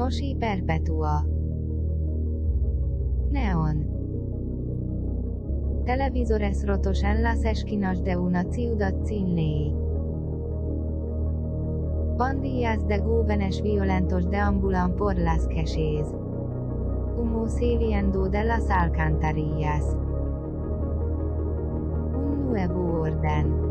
Nosi 0.00 0.34
Perpetua. 0.34 1.26
Neon. 3.30 3.86
Televisores 5.84 6.66
rotos 6.66 7.02
en 7.04 7.22
las 7.22 7.44
esquinas 7.44 8.02
de 8.02 8.16
una 8.16 8.44
ciudad 8.44 8.94
sin 9.04 9.34
ley. 9.34 9.76
Pandillas 12.16 12.88
de 12.88 12.98
jóvenes 13.00 13.60
violentos 13.60 14.30
deambulan 14.30 14.96
por 14.96 15.18
las 15.18 15.46
calles. 15.48 16.08
Humo 17.18 17.46
saliendo 17.48 18.30
de 18.30 18.44
las 18.44 18.70
alcantarillas. 18.70 19.84
Un 22.14 22.46
nuevo 22.48 23.02
orden. 23.02 23.69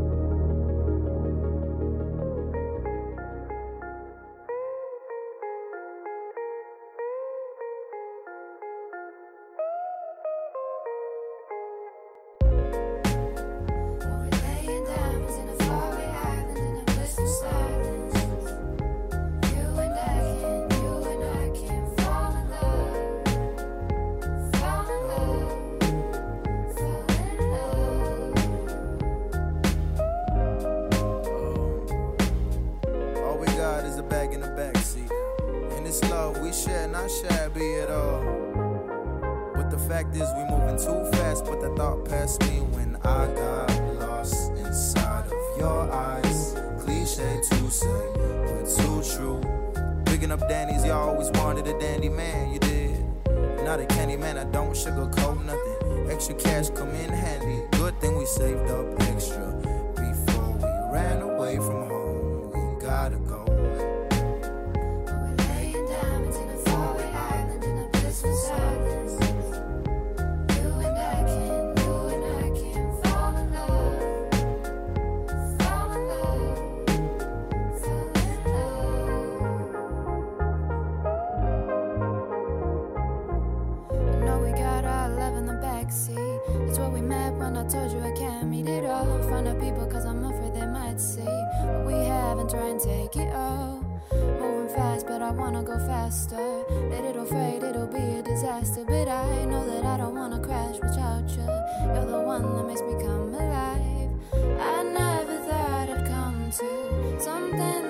I 95.30 95.32
wanna 95.32 95.62
go 95.62 95.78
faster. 95.86 96.64
That 96.90 97.04
it'll 97.04 97.24
it'll 97.62 97.86
be 97.86 98.18
a 98.18 98.20
disaster. 98.20 98.82
But 98.84 99.06
I 99.06 99.44
know 99.44 99.64
that 99.64 99.84
I 99.84 99.96
don't 99.98 100.16
wanna 100.16 100.40
crash 100.40 100.74
without 100.82 101.28
you. 101.30 101.46
You're 101.94 102.04
the 102.04 102.20
one 102.20 102.42
that 102.42 102.66
makes 102.66 102.82
me 102.82 102.94
come 102.94 103.32
alive. 103.32 104.10
I 104.58 104.82
never 104.82 105.38
thought 105.46 105.88
I'd 105.88 106.06
come 106.08 106.50
to 106.50 107.20
something. 107.22 107.89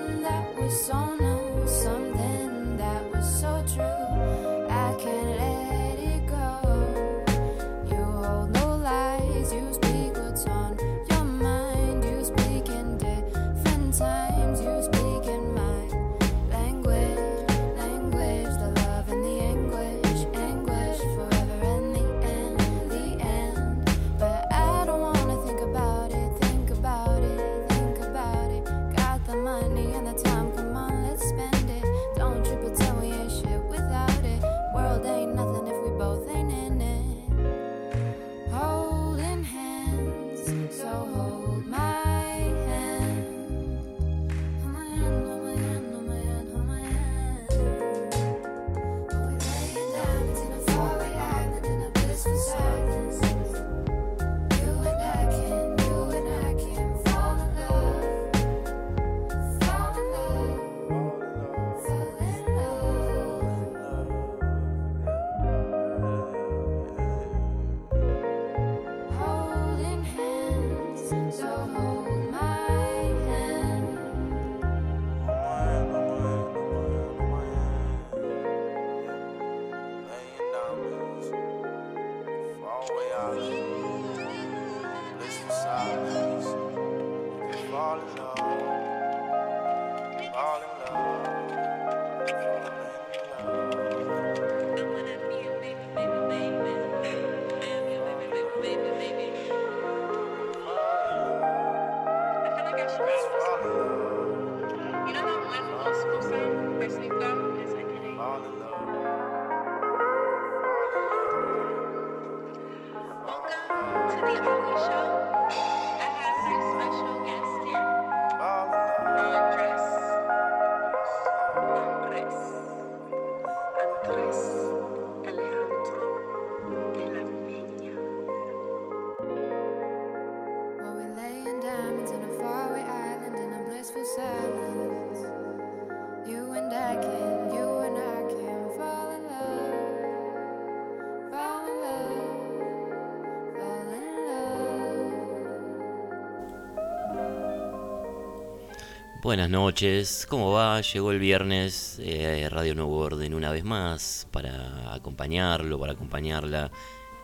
Buenas 149.30 149.48
noches, 149.48 150.26
¿cómo 150.28 150.50
va? 150.50 150.80
Llegó 150.80 151.12
el 151.12 151.20
viernes, 151.20 152.00
eh, 152.02 152.48
Radio 152.50 152.74
Nuevo 152.74 152.96
Orden 152.96 153.32
una 153.32 153.52
vez 153.52 153.62
más 153.62 154.26
para 154.32 154.92
acompañarlo, 154.92 155.78
para 155.78 155.92
acompañarla 155.92 156.72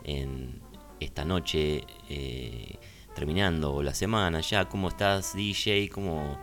en 0.05 0.61
esta 1.01 1.25
noche, 1.25 1.83
eh, 2.07 2.79
terminando 3.13 3.83
la 3.83 3.93
semana 3.93 4.39
ya. 4.39 4.69
¿Cómo 4.69 4.87
estás, 4.87 5.35
DJ? 5.35 5.89
¿Cómo, 5.89 6.41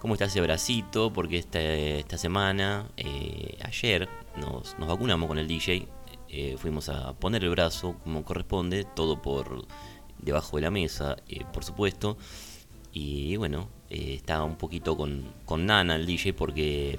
cómo 0.00 0.14
está 0.14 0.24
ese 0.24 0.40
bracito? 0.40 1.12
Porque 1.12 1.36
esta, 1.36 1.60
esta 1.60 2.16
semana, 2.16 2.88
eh, 2.96 3.58
ayer, 3.62 4.08
nos, 4.38 4.74
nos, 4.78 4.88
vacunamos 4.88 5.28
con 5.28 5.38
el 5.38 5.46
DJ, 5.46 5.86
eh, 6.30 6.56
fuimos 6.56 6.88
a 6.88 7.12
poner 7.12 7.44
el 7.44 7.50
brazo 7.50 7.98
como 8.02 8.24
corresponde, 8.24 8.84
todo 8.84 9.20
por 9.20 9.66
debajo 10.16 10.56
de 10.56 10.62
la 10.62 10.70
mesa, 10.70 11.16
eh, 11.28 11.44
por 11.52 11.62
supuesto. 11.62 12.16
Y 12.90 13.36
bueno, 13.36 13.68
está 13.90 14.42
un 14.44 14.56
poquito 14.56 14.96
con, 14.96 15.24
con 15.44 15.66
nana 15.66 15.96
el 15.96 16.06
DJ 16.06 16.34
porque 16.34 16.98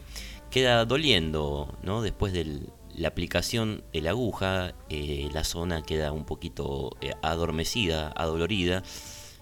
queda 0.49 0.85
doliendo, 0.85 1.77
¿no? 1.83 2.01
Después 2.01 2.33
de 2.33 2.61
la 2.95 3.07
aplicación 3.07 3.83
de 3.93 4.01
la 4.01 4.11
aguja, 4.11 4.73
la 4.89 5.43
zona 5.43 5.83
queda 5.83 6.11
un 6.11 6.25
poquito 6.25 6.97
adormecida, 7.21 8.09
adolorida, 8.15 8.83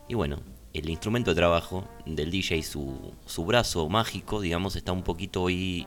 y 0.07 0.15
bueno, 0.15 0.39
el 0.73 0.89
instrumento 0.89 1.31
de 1.31 1.35
trabajo 1.35 1.87
del 2.05 2.31
DJ, 2.31 2.61
su, 2.63 3.13
su 3.25 3.45
brazo 3.45 3.89
mágico, 3.89 4.41
digamos, 4.41 4.75
está 4.75 4.91
un 4.91 5.03
poquito 5.03 5.43
hoy 5.43 5.85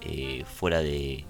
eh, 0.00 0.44
fuera, 0.44 0.80
de, 0.80 1.24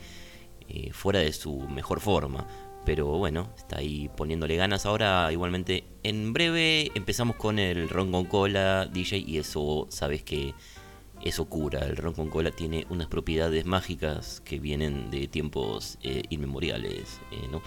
eh, 0.69 0.93
fuera 0.93 1.21
de 1.21 1.33
su 1.33 1.61
mejor 1.69 2.01
forma. 2.01 2.47
Pero 2.85 3.07
bueno, 3.07 3.49
está 3.57 3.79
ahí 3.79 4.11
poniéndole 4.17 4.57
ganas. 4.57 4.87
Ahora, 4.87 5.31
igualmente, 5.33 5.85
en 6.03 6.33
breve 6.33 6.91
empezamos 6.95 7.37
con 7.37 7.59
el 7.59 7.89
ron 7.89 8.11
con 8.11 8.25
cola, 8.25 8.87
DJ, 8.87 9.19
y 9.19 9.39
eso, 9.39 9.87
sabes 9.91 10.23
que 10.23 10.55
eso 11.23 11.45
cura. 11.45 11.81
El 11.81 11.97
ron 11.97 12.15
con 12.15 12.29
cola 12.29 12.51
tiene 12.51 12.87
unas 12.91 13.07
propiedades 13.07 13.65
mágicas 13.67 14.43
que 14.45 14.59
vienen 14.59 15.11
de 15.11 15.29
tiempos 15.29 15.99
eh, 16.03 16.23
inmemoriales, 16.31 17.21
¿no? 17.51 17.63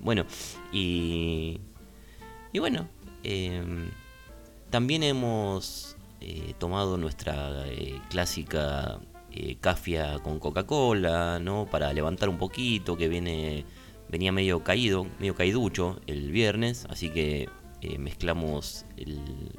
Bueno, 0.00 0.26
y. 0.72 1.60
Y 2.52 2.58
bueno, 2.60 2.88
em, 3.22 3.90
también 4.70 5.02
hemos 5.02 5.96
eh, 6.20 6.54
tomado 6.58 6.96
nuestra 6.98 7.66
eh, 7.68 8.00
clásica 8.10 8.98
eh, 9.30 9.56
cafia 9.60 10.18
con 10.18 10.40
Coca-Cola, 10.40 11.38
¿no? 11.38 11.66
Para 11.70 11.92
levantar 11.92 12.28
un 12.28 12.38
poquito, 12.38 12.96
que 12.96 13.08
viene 13.08 13.64
venía 14.08 14.32
medio 14.32 14.62
caído, 14.64 15.06
medio 15.18 15.34
caiducho 15.34 16.00
el 16.06 16.30
viernes, 16.30 16.86
así 16.90 17.10
que 17.10 17.48
mezclamos 17.98 18.84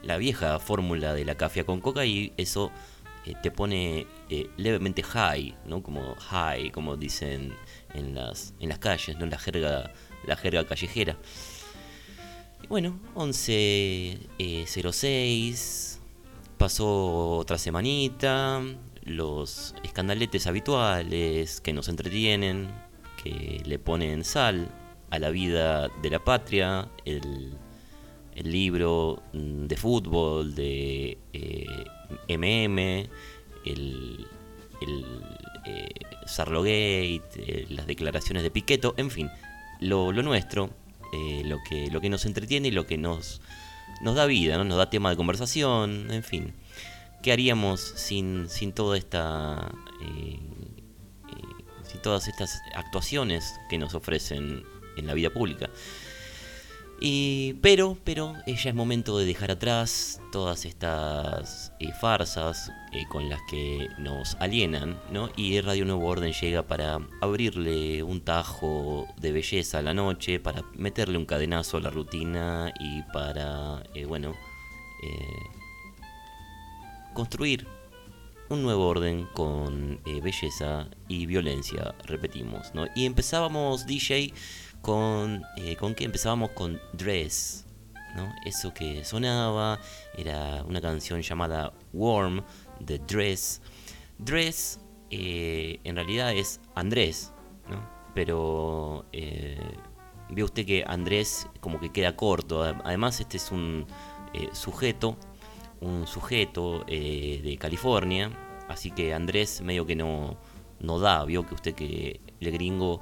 la 0.03 0.17
vieja 0.17 0.59
fórmula 0.59 1.13
de 1.13 1.23
la 1.23 1.35
cafia 1.35 1.65
con 1.65 1.79
coca 1.79 2.05
y 2.05 2.33
eso 2.35 2.69
te 3.41 3.51
pone 3.51 4.07
levemente 4.57 5.03
high, 5.03 5.55
¿no? 5.65 5.81
Como 5.83 6.15
high, 6.15 6.71
como 6.71 6.97
dicen 6.97 7.53
en 7.93 8.15
las, 8.15 8.53
en 8.59 8.69
las 8.69 8.79
calles, 8.79 9.17
¿no? 9.17 9.25
La 9.25 9.37
jerga, 9.37 9.93
la 10.25 10.35
jerga 10.35 10.65
callejera. 10.65 11.17
Bueno, 12.67 12.99
11.06, 13.15 14.27
eh, 14.37 15.99
pasó 16.57 17.37
otra 17.37 17.57
semanita, 17.57 18.61
los 19.03 19.73
escandaletes 19.83 20.45
habituales 20.45 21.61
que 21.61 21.73
nos 21.73 21.87
entretienen, 21.89 22.69
que 23.21 23.61
le 23.65 23.79
ponen 23.79 24.23
sal 24.23 24.69
a 25.09 25.19
la 25.19 25.29
vida 25.29 25.89
de 26.01 26.09
la 26.09 26.23
patria, 26.23 26.87
el, 27.05 27.57
libro 28.35 29.21
mm, 29.33 29.65
de 29.65 29.75
fútbol 29.75 30.55
de 30.55 31.17
MM, 32.29 32.79
eh, 32.79 33.09
el, 33.65 34.27
el 34.81 35.05
eh, 35.65 35.89
Sarlogate, 36.25 37.65
las 37.69 37.85
declaraciones 37.85 38.43
de 38.43 38.51
Piqueto, 38.51 38.93
en 38.95 39.11
fin, 39.11 39.29
lo, 39.81 40.13
lo 40.13 40.23
nuestro, 40.23 40.69
eh, 41.11 41.41
lo, 41.45 41.57
que, 41.67 41.89
lo 41.91 41.99
que 41.99 42.09
nos 42.09 42.25
entretiene 42.25 42.69
y 42.69 42.71
lo 42.71 42.85
que 42.85 42.97
nos, 42.97 43.41
nos 44.01 44.15
da 44.15 44.25
vida, 44.25 44.57
¿no? 44.57 44.63
nos 44.63 44.77
da 44.77 44.89
tema 44.89 45.09
de 45.09 45.17
conversación, 45.17 46.11
en 46.11 46.23
fin. 46.23 46.53
¿Qué 47.21 47.33
haríamos 47.33 47.81
sin, 47.81 48.47
sin 48.47 48.71
toda 48.71 48.97
esta... 48.97 49.71
Eh, 51.99 51.99
eh, 51.99 52.01
todas 52.01 52.27
estas 52.27 52.61
actuaciones 52.75 53.59
que 53.69 53.77
nos 53.77 53.93
ofrecen 53.93 54.63
en 54.97 55.07
la 55.07 55.13
vida 55.13 55.29
pública? 55.29 55.69
Y, 57.01 57.53
pero, 57.61 57.97
pero, 58.03 58.35
ya 58.45 58.69
es 58.69 58.75
momento 58.75 59.17
de 59.17 59.25
dejar 59.25 59.51
atrás 59.51 60.19
todas 60.33 60.65
estas 60.65 61.71
eh, 61.79 61.93
farsas 61.93 62.73
eh, 62.91 63.05
con 63.09 63.29
las 63.29 63.39
que 63.49 63.87
nos 63.97 64.35
alienan, 64.35 64.99
¿no? 65.09 65.29
Y 65.37 65.61
Radio 65.61 65.85
Nuevo 65.85 66.07
Orden 66.07 66.33
llega 66.33 66.63
para 66.63 66.99
abrirle 67.21 68.03
un 68.03 68.19
tajo 68.19 69.07
de 69.17 69.31
belleza 69.31 69.79
a 69.79 69.81
la 69.81 69.93
noche, 69.93 70.41
para 70.41 70.63
meterle 70.73 71.17
un 71.17 71.25
cadenazo 71.25 71.77
a 71.77 71.81
la 71.81 71.89
rutina 71.89 72.73
y 72.79 73.01
para, 73.13 73.81
eh, 73.93 74.05
bueno, 74.05 74.35
construir 77.13 77.65
un 78.49 78.63
nuevo 78.63 78.87
orden 78.87 79.27
con 79.33 80.01
belleza 80.21 80.87
y 81.07 81.25
violencia, 81.25 81.95
repetimos, 82.05 82.73
¿no? 82.73 82.87
Y 82.95 83.05
empezábamos, 83.05 83.85
DJ, 83.85 84.33
con, 84.81 85.43
eh, 85.57 85.75
con 85.75 85.95
que 85.95 86.05
empezábamos 86.05 86.51
con 86.51 86.79
Dress, 86.93 87.65
¿no? 88.15 88.33
Eso 88.45 88.73
que 88.73 89.03
sonaba 89.05 89.79
era 90.17 90.63
una 90.63 90.81
canción 90.81 91.21
llamada 91.21 91.73
Warm 91.93 92.43
de 92.79 92.99
Dress. 92.99 93.61
Dress 94.17 94.79
eh, 95.11 95.79
en 95.83 95.95
realidad 95.95 96.33
es 96.33 96.59
Andrés, 96.75 97.33
¿no? 97.69 97.87
Pero 98.13 99.05
eh, 99.11 99.57
ve 100.29 100.43
usted 100.43 100.65
que 100.65 100.83
Andrés 100.85 101.47
como 101.59 101.79
que 101.79 101.91
queda 101.91 102.15
corto. 102.15 102.63
Además 102.63 103.19
este 103.19 103.37
es 103.37 103.51
un 103.51 103.85
eh, 104.33 104.49
sujeto, 104.53 105.17
un 105.81 106.07
sujeto 106.07 106.83
de 106.85 107.57
California, 107.59 108.31
así 108.67 108.91
que 108.91 109.13
Andrés 109.13 109.61
medio 109.61 109.85
que 109.85 109.95
no, 109.95 110.37
no 110.79 110.99
da, 110.99 111.23
vio 111.25 111.45
que 111.45 111.55
usted 111.55 111.73
que 111.73 112.19
el 112.39 112.51
gringo 112.51 113.01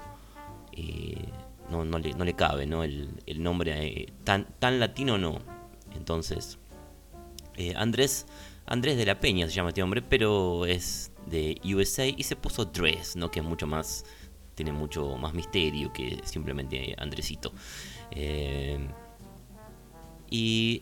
no, 1.70 1.86
no, 1.86 2.00
le, 2.00 2.14
no 2.14 2.24
le 2.24 2.34
cabe, 2.34 2.66
¿no? 2.66 2.84
El, 2.84 3.18
nombre 3.38 3.86
eh, 3.86 4.14
tan, 4.24 4.48
tan 4.60 4.80
latino 4.80 5.18
no. 5.18 5.40
Entonces, 5.96 6.58
eh, 7.56 7.74
Andrés, 7.76 8.26
Andrés 8.66 8.98
de 8.98 9.06
la 9.06 9.20
Peña 9.20 9.48
se 9.48 9.54
llama 9.54 9.70
este 9.70 9.84
hombre, 9.84 10.02
pero 10.02 10.66
es 10.66 11.12
de 11.26 11.60
USA 11.64 12.06
y 12.06 12.24
se 12.24 12.36
puso 12.36 12.66
Dress, 12.66 13.16
¿no? 13.16 13.30
Que 13.32 13.40
es 13.40 13.46
mucho 13.46 13.68
más, 13.68 14.06
tiene 14.56 14.72
mucho 14.72 15.18
más 15.18 15.34
misterio 15.34 15.92
que 15.92 16.22
simplemente 16.24 16.96
Andresito. 16.98 17.54
Eh, 18.12 18.80
y 20.30 20.82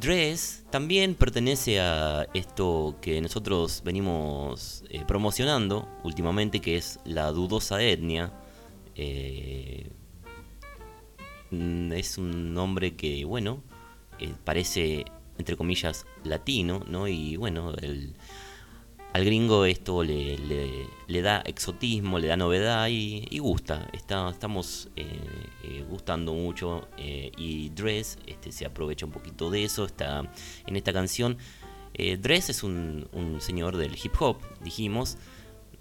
Dress 0.00 0.64
también 0.70 1.14
pertenece 1.14 1.80
a 1.80 2.26
esto 2.34 2.96
que 3.00 3.20
nosotros 3.20 3.82
venimos 3.84 4.84
promocionando 5.06 5.88
últimamente, 6.04 6.60
que 6.60 6.76
es 6.76 6.98
la 7.04 7.30
dudosa 7.32 7.82
etnia. 7.82 8.32
Mm, 11.52 11.92
es 11.92 12.16
un 12.18 12.54
nombre 12.54 12.96
que, 12.96 13.24
bueno, 13.26 13.62
eh, 14.18 14.34
parece, 14.44 15.04
entre 15.38 15.56
comillas, 15.56 16.06
latino, 16.24 16.82
¿no? 16.88 17.08
Y 17.08 17.36
bueno, 17.36 17.74
el, 17.74 18.14
al 19.12 19.24
gringo 19.24 19.64
esto 19.64 20.02
le, 20.02 20.38
le, 21.06 21.22
da 21.22 21.40
exotismo, 21.40 22.18
le 22.18 22.28
da 22.28 22.36
novedad 22.36 22.88
y, 22.88 23.38
gusta. 23.38 23.88
Estamos 23.92 24.88
eh, 24.96 25.06
eh, 25.64 25.84
gustando 25.88 26.32
mucho 26.32 26.88
y 26.96 27.68
Dress 27.70 28.18
este, 28.26 28.52
se 28.52 28.64
aprovecha 28.64 29.04
un 29.04 29.12
poquito 29.12 29.50
de 29.50 29.64
eso. 29.64 29.84
Está 29.84 30.30
en 30.66 30.76
esta 30.76 30.92
canción. 30.92 31.36
Dress 31.94 32.48
es 32.48 32.62
un, 32.62 33.08
un, 33.12 33.40
señor 33.40 33.76
del 33.76 33.96
hip 34.02 34.14
hop, 34.20 34.38
dijimos. 34.62 35.18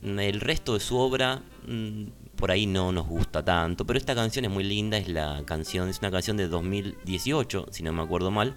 El 0.02 0.42
resto 0.42 0.74
de 0.74 0.80
su 0.80 0.98
obra 0.98 1.44
mm, 1.68 2.06
por 2.42 2.50
ahí 2.50 2.66
no 2.66 2.92
nos 2.92 3.08
gusta 3.08 3.46
tanto, 3.46 3.86
pero 3.86 4.00
esta 4.00 4.16
canción 4.16 4.46
es 4.46 4.52
muy 4.52 4.64
linda, 4.64 4.98
es 4.98 5.08
la 5.08 5.44
canción, 5.46 5.90
es 5.90 6.00
una 6.00 6.10
canción 6.10 6.38
de 6.38 6.48
2018, 6.48 7.68
si 7.70 7.84
no 7.84 7.94
me 7.94 8.02
acuerdo 8.02 8.32
mal, 8.32 8.56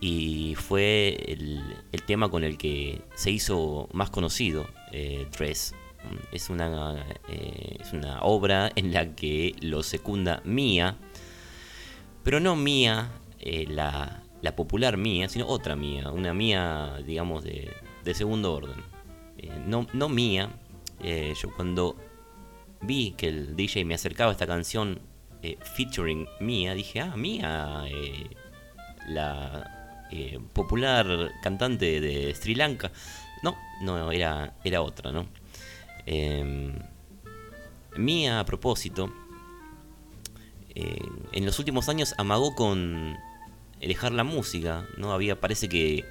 y 0.00 0.54
fue 0.56 1.16
el, 1.28 1.62
tema 2.06 2.28
con 2.28 2.44
el 2.44 2.58
que 2.58 3.02
se 3.14 3.30
hizo 3.30 3.88
más 3.92 4.10
conocido 4.10 4.66
eh, 4.92 5.26
Dress. 5.36 5.74
Es 6.32 6.50
una, 6.50 7.06
eh, 7.28 7.78
es 7.80 7.92
una 7.94 8.20
obra 8.22 8.70
en 8.76 8.92
la 8.92 9.14
que 9.14 9.54
lo 9.60 9.82
secunda 9.82 10.42
Mía, 10.44 10.96
pero 12.22 12.40
no 12.40 12.56
Mía, 12.56 13.10
eh, 13.40 13.64
la, 13.68 14.22
popular 14.54 14.98
Mía, 14.98 15.28
sino 15.30 15.46
otra 15.46 15.76
Mía, 15.76 16.10
una 16.10 16.34
Mía, 16.34 16.98
digamos, 17.06 17.42
de, 17.44 17.72
segundo 18.12 18.52
orden. 18.52 18.76
no, 19.66 19.86
no 19.94 20.10
Mía, 20.10 20.50
yo 21.02 21.54
cuando 21.56 21.96
vi 22.82 23.12
que 23.12 23.28
el 23.28 23.56
DJ 23.56 23.86
me 23.86 23.94
acercaba 23.94 24.30
a 24.30 24.32
esta 24.32 24.46
canción 24.46 25.00
eh, 25.44 25.58
featuring 25.76 26.26
Mia, 26.40 26.72
dije, 26.72 27.00
ah, 27.00 27.14
eh, 27.86 28.30
la 29.08 29.73
eh, 30.14 30.38
popular 30.52 31.32
cantante 31.42 32.00
de 32.00 32.34
Sri 32.34 32.54
Lanka. 32.54 32.92
No, 33.42 33.56
no, 33.82 34.12
era, 34.12 34.54
era 34.64 34.82
otra, 34.82 35.12
¿no? 35.12 35.26
Em, 36.06 36.72
Mia, 37.96 38.40
a 38.40 38.44
propósito, 38.44 39.12
en 40.74 41.46
los 41.46 41.58
últimos 41.60 41.88
años 41.88 42.14
amagó 42.18 42.56
con 42.56 43.16
dejar 43.80 44.12
la 44.12 44.24
música, 44.24 44.86
¿no? 44.96 45.12
Había, 45.12 45.40
parece 45.40 45.68
que 45.68 46.04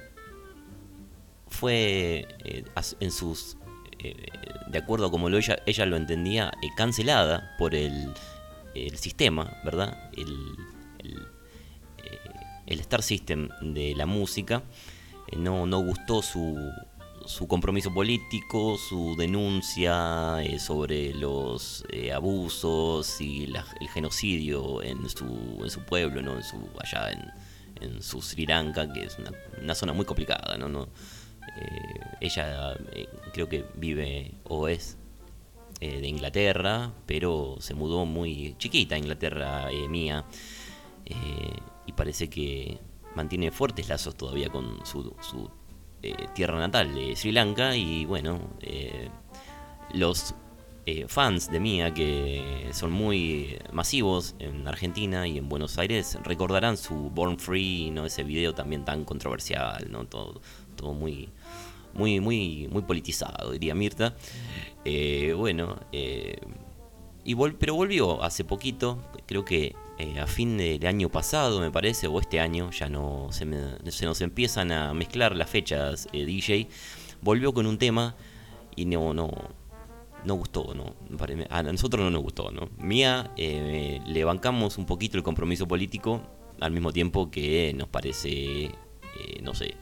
fue 1.48 2.26
eh, 2.44 2.64
en 3.00 3.10
sus 3.10 3.56
eh, 3.98 4.14
de 4.66 4.78
acuerdo 4.78 5.06
a 5.06 5.10
como 5.10 5.28
ella, 5.28 5.58
ella 5.66 5.86
lo 5.86 5.96
entendía, 5.96 6.52
eh, 6.62 6.68
cancelada 6.76 7.54
por 7.58 7.74
el, 7.74 8.12
el 8.74 8.96
sistema, 8.98 9.56
¿verdad? 9.64 10.10
El, 10.16 10.28
eh, 10.28 10.63
el 12.66 12.80
Star 12.80 13.02
System 13.02 13.48
de 13.60 13.94
la 13.94 14.06
música. 14.06 14.62
Eh, 15.28 15.36
no, 15.36 15.66
no 15.66 15.80
gustó 15.82 16.22
su, 16.22 16.56
su 17.26 17.46
compromiso 17.46 17.92
político, 17.92 18.76
su 18.78 19.16
denuncia 19.16 20.42
eh, 20.42 20.58
sobre 20.58 21.14
los 21.14 21.84
eh, 21.90 22.12
abusos 22.12 23.20
y 23.20 23.46
la- 23.46 23.64
el 23.80 23.88
genocidio 23.88 24.82
en 24.82 25.08
su, 25.08 25.60
en 25.62 25.70
su 25.70 25.80
pueblo, 25.82 26.22
¿no? 26.22 26.36
en 26.36 26.42
su, 26.42 26.56
allá 26.82 27.10
en, 27.10 27.30
en 27.80 28.02
su 28.02 28.20
Sri 28.20 28.46
Lanka, 28.46 28.92
que 28.92 29.04
es 29.04 29.16
una, 29.60 29.74
zona 29.74 29.92
muy 29.92 30.04
complicada. 30.04 30.56
¿no? 30.58 30.68
No, 30.68 30.88
ella 32.20 32.76
creo 33.32 33.48
que 33.48 33.64
vive 33.76 34.32
o 34.44 34.66
es 34.68 34.96
de 35.80 36.06
Inglaterra, 36.08 36.92
pero 37.06 37.56
se 37.60 37.74
mudó 37.74 38.06
muy 38.06 38.54
chiquita 38.58 38.94
a 38.94 38.98
Inglaterra 38.98 39.68
mía. 39.88 40.24
Y 41.86 41.92
parece 41.92 42.28
que 42.28 42.78
mantiene 43.14 43.50
fuertes 43.50 43.88
lazos 43.88 44.16
todavía 44.16 44.48
con 44.48 44.84
su, 44.84 45.14
eh, 46.02 46.14
tierra 46.34 46.58
natal 46.58 46.94
de 46.94 47.14
Sri 47.16 47.32
Lanka. 47.32 47.76
Y 47.76 48.04
bueno, 48.04 48.40
eh, 48.60 49.08
los 49.92 50.34
eh, 50.86 51.06
fans 51.08 51.50
de 51.50 51.60
Mía, 51.60 51.94
que 51.94 52.68
son 52.72 52.90
muy 52.92 53.58
masivos 53.72 54.34
en 54.38 54.66
Argentina 54.68 55.26
y 55.26 55.38
en 55.38 55.48
Buenos 55.48 55.78
Aires, 55.78 56.18
recordarán 56.24 56.76
su 56.76 56.94
Born 57.10 57.38
Free, 57.38 57.90
¿no? 57.90 58.04
ese 58.06 58.22
video 58.24 58.54
también 58.54 58.84
tan 58.84 59.04
controversial, 59.04 59.86
¿no? 59.90 60.06
todo, 60.06 60.40
todo 60.76 60.92
muy, 60.92 61.30
muy, 61.94 62.20
muy, 62.20 62.68
muy 62.70 62.82
politizado, 62.82 63.52
diría 63.52 63.74
Mirta. 63.74 64.14
Bueno, 65.36 65.78
y 67.24 67.34
vol- 67.34 67.56
pero 67.58 67.74
volvió 67.74 68.22
hace 68.22 68.44
poquito, 68.44 68.98
creo 69.26 69.44
que 69.46 69.74
eh, 69.98 70.18
a 70.20 70.26
fin 70.26 70.56
del 70.58 70.84
año 70.86 71.08
pasado, 71.08 71.60
me 71.60 71.70
parece, 71.70 72.06
o 72.06 72.20
este 72.20 72.40
año, 72.40 72.70
ya 72.70 72.88
no 72.88 73.28
se, 73.30 73.44
me- 73.44 73.78
nos 74.02 74.20
empiezan 74.20 74.72
a 74.72 74.92
mezclar 74.94 75.36
las 75.36 75.48
fechas 75.50 76.08
eh, 76.12 76.24
DJ. 76.24 76.68
Volvió 77.22 77.52
con 77.54 77.66
un 77.66 77.78
tema 77.78 78.16
y 78.76 78.84
no, 78.86 79.14
no, 79.14 79.30
no 80.24 80.34
gustó, 80.34 80.74
¿no? 80.74 80.94
A 81.50 81.62
nosotros 81.62 82.02
no 82.04 82.10
nos 82.10 82.22
gustó, 82.22 82.50
¿no? 82.50 82.68
Mía, 82.78 83.30
eh, 83.36 84.00
le 84.06 84.24
bancamos 84.24 84.78
un 84.78 84.86
poquito 84.86 85.16
el 85.16 85.22
compromiso 85.22 85.66
político, 85.68 86.20
al 86.60 86.72
mismo 86.72 86.92
tiempo 86.92 87.30
que 87.30 87.72
nos 87.76 87.88
parece, 87.88 88.70
no 89.42 89.54
sé, 89.54 89.74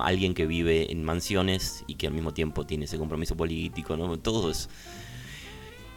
alguien 0.00 0.34
que 0.34 0.46
vive 0.46 0.90
en 0.90 1.04
mansiones 1.04 1.84
y 1.86 1.94
que 1.94 2.06
al 2.08 2.12
mismo 2.14 2.32
tiempo 2.34 2.66
tiene 2.66 2.86
ese 2.86 2.98
compromiso 2.98 3.36
político, 3.36 3.96
¿no? 3.96 4.18
Todo 4.18 4.50
es, 4.50 4.68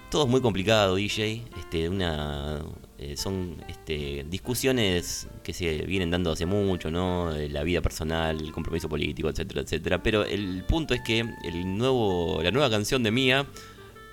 todo 0.10 0.24
es 0.26 0.30
muy 0.30 0.42
complicado, 0.42 0.96
DJ. 0.96 1.44
Este, 1.58 1.90
una, 1.90 2.62
eh, 2.98 3.18
son 3.18 3.64
este, 3.68 4.26
discusiones 4.30 5.28
que 5.44 5.54
se 5.54 5.86
vienen 5.86 6.12
dando 6.12 6.32
hace 6.32 6.46
mucho, 6.46 6.90
¿no? 6.90 7.32
La 7.32 7.64
vida 7.64 7.82
personal, 7.82 8.40
el 8.40 8.52
compromiso 8.52 8.90
político, 8.90 9.30
etcétera, 9.30 9.62
etcétera. 9.62 10.02
Pero 10.02 10.24
el 10.24 10.64
punto 10.64 10.94
es 10.94 11.02
que 11.02 11.20
el 11.44 11.78
nuevo, 11.78 12.42
la 12.42 12.52
nueva 12.52 12.70
canción 12.70 13.04
de 13.04 13.12
Mía, 13.12 13.46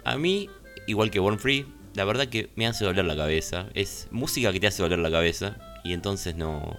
a 0.04 0.16
mí, 0.16 0.50
igual 0.86 1.10
que 1.10 1.20
Born 1.20 1.38
Free, 1.38 1.66
la 1.94 2.04
verdad 2.04 2.26
que 2.26 2.50
me 2.56 2.66
hace 2.66 2.84
doler 2.84 3.04
la 3.04 3.16
cabeza. 3.16 3.68
Es 3.74 4.08
música 4.10 4.52
que 4.52 4.60
te 4.60 4.66
hace 4.66 4.82
doler 4.82 4.98
la 4.98 5.10
cabeza 5.10 5.56
y 5.84 5.92
entonces 5.92 6.34
no... 6.34 6.76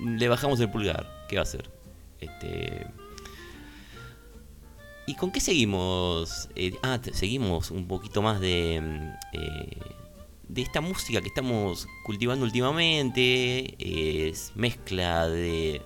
Le 0.00 0.26
bajamos 0.28 0.58
el 0.58 0.68
pulgar. 0.68 1.08
¿Qué 1.28 1.36
va 1.36 1.42
a 1.42 1.44
hacer? 1.44 1.70
Este... 2.20 2.86
¿Y 5.06 5.14
con 5.14 5.32
qué 5.32 5.40
seguimos? 5.40 6.48
Eh, 6.54 6.74
ah, 6.82 7.00
seguimos 7.12 7.72
un 7.72 7.88
poquito 7.88 8.22
más 8.22 8.40
de, 8.40 8.80
mm, 8.80 9.36
eh, 9.36 9.76
de 10.48 10.62
esta 10.62 10.80
música 10.80 11.20
que 11.20 11.28
estamos 11.28 11.88
cultivando 12.04 12.44
últimamente. 12.44 13.74
Es 13.78 14.52
mezcla 14.54 15.28
de 15.28 15.82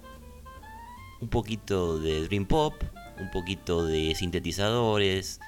un 1.20 1.28
poquito 1.28 1.98
de 1.98 2.26
Dream 2.28 2.44
Pop, 2.44 2.74
un 3.18 3.30
poquito 3.30 3.86
de 3.86 4.14
sintetizadores, 4.14 5.40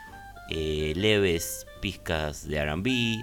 eh, 0.51 0.95
leves 0.97 1.67
pizcas 1.83 2.49
de 2.49 2.59
RB. 2.59 3.23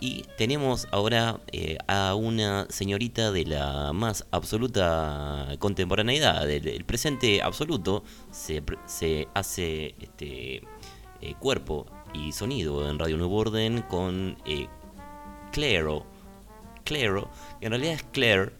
Y 0.00 0.24
tenemos 0.38 0.86
ahora 0.92 1.40
eh, 1.50 1.76
a 1.88 2.14
una 2.14 2.66
señorita 2.70 3.32
de 3.32 3.44
la 3.44 3.92
más 3.92 4.24
absoluta 4.30 5.48
contemporaneidad, 5.58 6.46
del, 6.46 6.84
presente 6.84 7.42
absoluto, 7.42 8.04
se, 8.30 8.62
hace 9.34 9.94
este 10.00 10.62
eh, 11.20 11.34
cuerpo 11.40 11.86
y 12.14 12.32
sonido 12.32 12.88
en 12.88 12.98
Radio 12.98 13.16
Nuevo 13.16 13.36
Orden 13.36 13.82
con 13.82 14.36
eh, 14.44 14.68
Claro. 15.50 16.06
Claro, 16.84 17.30
en 17.60 17.70
realidad 17.70 17.94
es 17.94 18.02
Claire, 18.02 18.52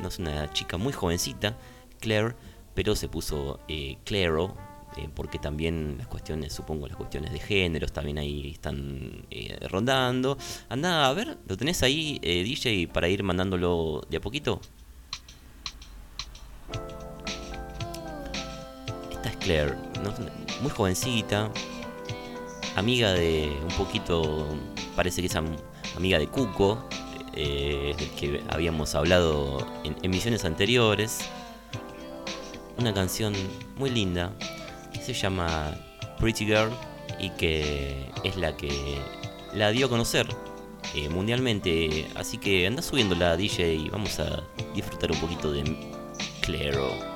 no 0.00 0.08
es 0.08 0.18
una 0.18 0.52
chica 0.52 0.76
muy 0.76 0.92
jovencita, 0.92 1.56
Claire, 1.98 2.34
pero 2.74 2.94
se 2.94 3.08
puso 3.08 3.58
eh, 3.68 3.96
Claro, 4.04 4.54
eh, 4.96 5.08
porque 5.14 5.38
también 5.38 5.96
las 5.98 6.06
cuestiones, 6.06 6.52
supongo 6.52 6.86
las 6.86 6.96
cuestiones 6.96 7.32
de 7.32 7.40
géneros 7.40 7.92
también 7.92 8.18
ahí 8.18 8.50
están 8.52 9.26
eh, 9.30 9.58
rondando. 9.68 10.38
Anda, 10.68 11.08
a 11.08 11.12
ver, 11.12 11.38
¿lo 11.48 11.56
tenés 11.56 11.82
ahí, 11.82 12.18
eh, 12.22 12.44
DJ, 12.44 12.88
para 12.92 13.08
ir 13.08 13.22
mandándolo 13.22 14.02
de 14.08 14.16
a 14.18 14.20
poquito? 14.20 14.60
Esta 19.10 19.28
es 19.30 19.36
Claire, 19.36 19.74
muy 20.60 20.70
jovencita, 20.70 21.50
amiga 22.76 23.12
de 23.12 23.50
un 23.62 23.76
poquito, 23.76 24.48
parece 24.96 25.20
que 25.20 25.26
es 25.26 25.36
am- 25.36 25.56
amiga 25.96 26.18
de 26.18 26.26
Cuco, 26.28 26.88
del 27.34 28.10
que 28.18 28.44
habíamos 28.48 28.94
hablado 28.94 29.66
en 29.82 29.96
emisiones 30.02 30.44
anteriores. 30.44 31.18
Una 32.76 32.92
canción 32.92 33.32
muy 33.76 33.90
linda 33.90 34.32
se 35.04 35.12
llama 35.12 35.74
Pretty 36.18 36.46
Girl 36.46 36.70
y 37.18 37.30
que 37.30 38.10
es 38.24 38.36
la 38.36 38.56
que 38.56 38.70
la 39.52 39.70
dio 39.70 39.86
a 39.86 39.88
conocer 39.88 40.26
eh, 40.94 41.08
mundialmente. 41.08 42.06
Así 42.14 42.38
que 42.38 42.66
anda 42.66 42.82
subiéndola, 42.82 43.36
DJ, 43.36 43.74
y 43.74 43.88
vamos 43.90 44.18
a 44.20 44.42
disfrutar 44.74 45.12
un 45.12 45.20
poquito 45.20 45.52
de 45.52 45.62
Claro. 46.40 47.13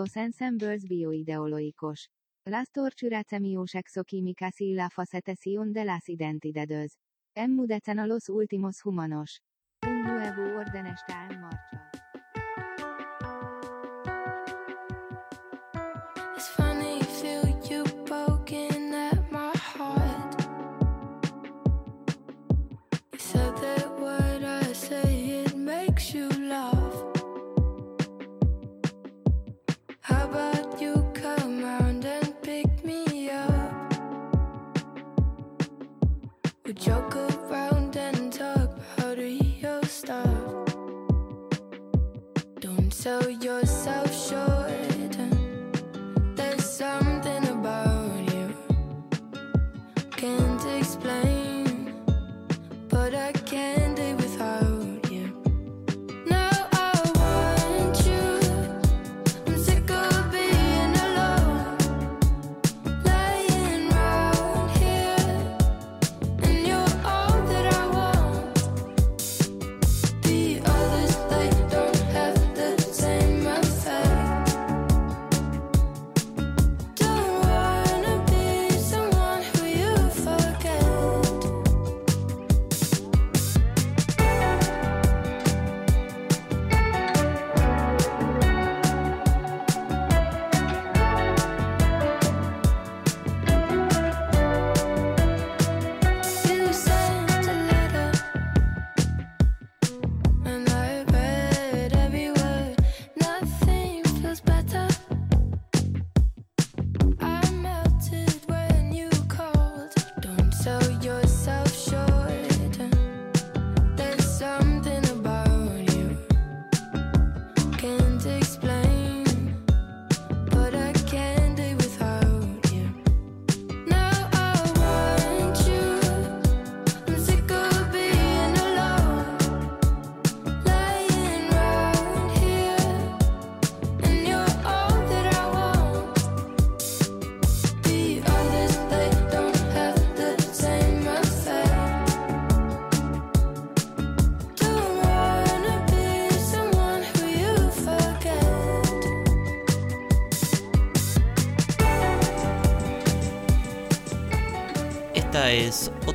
Los 0.00 0.16
ensembles 0.16 0.88
bioideoloicos. 0.88 2.08
Las 2.46 2.70
torturatsemios 2.70 3.74
exoquímicas 3.74 4.62
y 4.62 4.72
la 4.72 4.88
facetación 4.88 5.74
de 5.74 5.84
las 5.84 6.08
identidades. 6.08 6.96
Los 8.06 8.30
últimos 8.30 8.86
humanos. 8.86 9.42
Un 9.86 10.02
nuevo 10.02 10.58
orden 10.58 10.86
está 10.86 11.28
joke 36.90 37.14
around 37.14 37.96
and 37.96 38.32
talk 38.32 38.68
about 38.98 39.16
real 39.16 39.80
stuff. 39.84 40.64
Don't 42.58 42.92
sell 42.92 43.30
yourself 43.30 44.10
short. 44.28 45.14
There's 46.34 46.64
something 46.64 47.42
about 47.56 48.22
you 48.34 48.48
can't 50.16 50.64
explain, 50.80 51.94
but 52.88 53.14
I 53.14 53.30
can't 53.52 53.89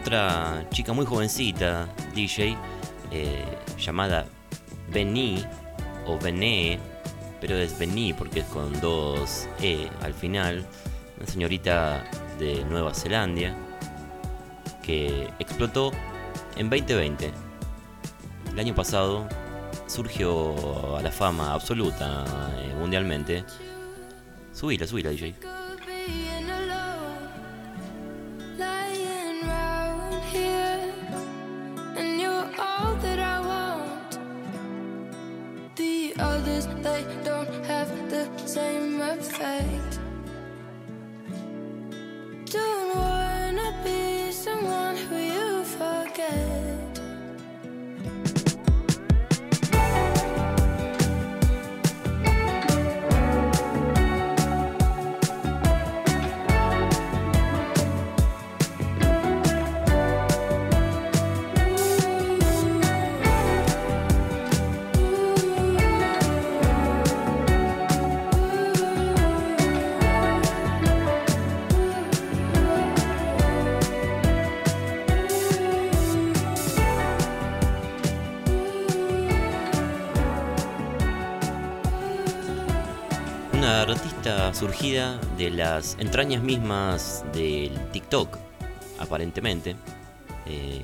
otra 0.06 0.63
chica 0.70 0.94
muy 0.94 1.04
jovencita, 1.04 1.88
DJ, 2.13 2.56
eh, 3.10 3.44
llamada 3.80 4.28
Beni 4.94 5.44
o 6.06 6.20
Bené, 6.20 6.78
pero 7.41 7.56
es 7.56 7.80
Beni 7.80 8.13
porque 8.13 8.41
es 8.41 8.46
con 8.46 8.80
dos 8.82 9.48
E 9.60 9.89
al 10.04 10.13
final. 10.13 10.63
Una 11.18 11.26
señorita 11.26 12.04
de 12.38 12.63
Nueva 12.65 12.94
Zelanda 12.94 13.56
que 14.84 15.28
explotó 15.39 15.91
en 16.56 16.70
2020. 16.70 17.32
El 18.52 18.60
año 18.60 18.76
pasado 18.76 19.28
surgió 19.88 20.98
a 20.98 21.02
la 21.02 21.12
fama 21.12 21.52
absoluta 21.52 22.26
eh, 22.60 22.76
mundialmente. 22.78 23.44
Subila, 24.54 24.86
subila, 24.86 25.10
DJ. 25.10 25.34
They 36.86 37.04
don't 37.24 37.65
have 37.65 37.89
the 38.12 38.30
same 38.45 39.02
effect. 39.02 39.85
Surgida 84.56 85.20
de 85.38 85.52
las 85.52 85.98
entrañas 86.00 86.41
mismas 86.41 87.26
del 87.34 87.74
TikTok, 87.91 88.38
aparentemente. 89.00 89.76
Eh, 90.46 90.82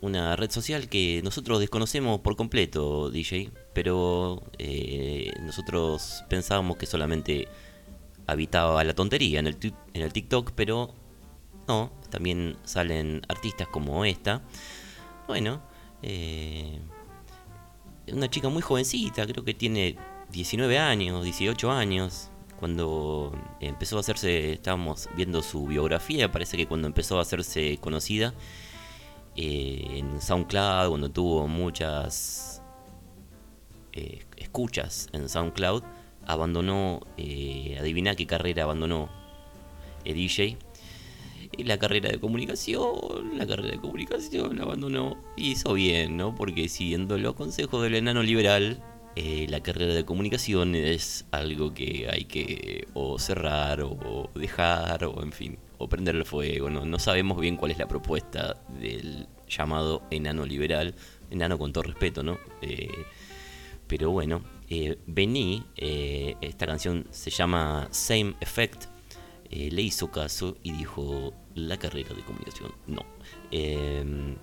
una 0.00 0.36
red 0.36 0.50
social 0.50 0.88
que 0.88 1.20
nosotros 1.24 1.58
desconocemos 1.58 2.20
por 2.20 2.36
completo, 2.36 3.10
DJ, 3.10 3.50
pero 3.72 4.40
eh, 4.58 5.32
nosotros 5.42 6.22
pensábamos 6.28 6.76
que 6.76 6.86
solamente 6.86 7.48
habitaba 8.28 8.84
la 8.84 8.94
tontería 8.94 9.40
en 9.40 9.48
el, 9.48 9.56
en 9.92 10.02
el 10.02 10.12
TikTok, 10.12 10.52
pero 10.54 10.94
no, 11.66 11.90
también 12.08 12.56
salen 12.62 13.22
artistas 13.28 13.66
como 13.66 14.04
esta. 14.04 14.42
Bueno, 15.26 15.60
eh, 16.02 16.78
una 18.12 18.30
chica 18.30 18.48
muy 18.48 18.62
jovencita, 18.62 19.26
creo 19.26 19.44
que 19.44 19.54
tiene 19.54 19.96
19 20.30 20.78
años, 20.78 21.24
18 21.24 21.70
años. 21.70 22.30
Cuando 22.58 23.32
empezó 23.60 23.98
a 23.98 24.00
hacerse, 24.00 24.54
estábamos 24.54 25.10
viendo 25.14 25.42
su 25.42 25.66
biografía, 25.66 26.32
parece 26.32 26.56
que 26.56 26.66
cuando 26.66 26.86
empezó 26.86 27.18
a 27.18 27.22
hacerse 27.22 27.78
conocida 27.82 28.32
eh, 29.36 29.98
en 29.98 30.22
SoundCloud, 30.22 30.88
cuando 30.88 31.10
tuvo 31.10 31.46
muchas 31.48 32.62
eh, 33.92 34.24
escuchas 34.38 35.08
en 35.12 35.28
SoundCloud, 35.28 35.82
abandonó, 36.26 37.00
eh, 37.18 37.76
adivina 37.78 38.14
qué 38.14 38.26
carrera 38.26 38.64
abandonó 38.64 39.10
el 40.04 40.14
DJ. 40.14 40.56
Y 41.58 41.64
la 41.64 41.78
carrera 41.78 42.10
de 42.10 42.18
comunicación, 42.18 43.38
la 43.38 43.46
carrera 43.46 43.70
de 43.70 43.80
comunicación 43.80 44.56
la 44.56 44.64
abandonó. 44.64 45.16
Y 45.36 45.52
hizo 45.52 45.74
bien, 45.74 46.16
¿no? 46.16 46.34
Porque 46.34 46.68
siguiendo 46.68 47.16
los 47.18 47.34
consejos 47.34 47.82
del 47.82 47.94
enano 47.94 48.22
liberal, 48.22 48.82
eh, 49.16 49.46
la 49.48 49.60
carrera 49.60 49.94
de 49.94 50.04
comunicación 50.04 50.74
es 50.74 51.26
algo 51.30 51.74
que 51.74 52.08
hay 52.10 52.24
que 52.24 52.86
o 52.94 53.18
cerrar 53.18 53.80
o 53.82 54.30
dejar 54.34 55.04
o 55.04 55.22
en 55.22 55.32
fin, 55.32 55.58
o 55.78 55.88
prender 55.88 56.14
el 56.16 56.24
fuego. 56.24 56.70
No, 56.70 56.84
no 56.84 56.98
sabemos 56.98 57.40
bien 57.40 57.56
cuál 57.56 57.72
es 57.72 57.78
la 57.78 57.88
propuesta 57.88 58.62
del 58.80 59.26
llamado 59.48 60.02
enano 60.10 60.44
liberal, 60.44 60.94
enano 61.30 61.58
con 61.58 61.72
todo 61.72 61.84
respeto, 61.84 62.22
¿no? 62.22 62.38
Eh, 62.62 62.88
pero 63.86 64.10
bueno, 64.10 64.42
eh, 64.68 64.98
eh, 65.76 66.36
esta 66.40 66.66
canción 66.66 67.06
se 67.10 67.30
llama 67.30 67.88
Same 67.90 68.34
Effect, 68.40 68.86
le 69.48 69.80
hizo 69.80 70.10
caso 70.10 70.56
y 70.64 70.72
dijo 70.72 71.32
la 71.54 71.78
carrera 71.78 72.12
de 72.14 72.22
comunicación, 72.24 72.72
no. 72.86 73.02
Eh, 73.52 74.36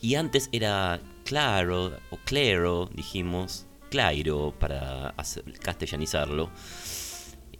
y 0.00 0.14
antes 0.14 0.48
era 0.52 1.00
Claro, 1.24 1.98
o 2.10 2.18
Claro, 2.24 2.88
dijimos, 2.94 3.66
Clairo, 3.94 4.52
para 4.58 5.14
castellanizarlo, 5.62 6.50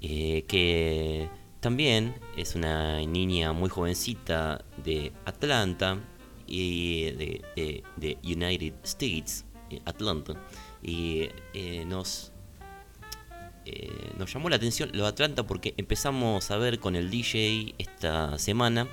eh, 0.02 0.44
que 0.48 1.28
también 1.60 2.16
es 2.36 2.56
una 2.56 2.98
niña 3.06 3.52
muy 3.52 3.68
jovencita 3.70 4.64
de 4.82 5.12
Atlanta 5.26 6.00
y 6.48 7.04
de, 7.12 7.84
de- 7.96 8.18
United 8.24 8.74
States, 8.82 9.44
eh, 9.70 9.80
Atlanta, 9.84 10.34
y 10.82 11.28
eh, 11.54 11.84
nos 11.86 12.32
nos 14.18 14.32
llamó 14.34 14.50
la 14.50 14.56
atención 14.56 14.90
lo 14.92 15.04
de 15.04 15.08
Atlanta 15.10 15.46
porque 15.46 15.72
empezamos 15.78 16.50
a 16.50 16.56
ver 16.58 16.80
con 16.80 16.96
el 16.96 17.10
DJ 17.10 17.74
esta 17.78 18.38
semana 18.38 18.88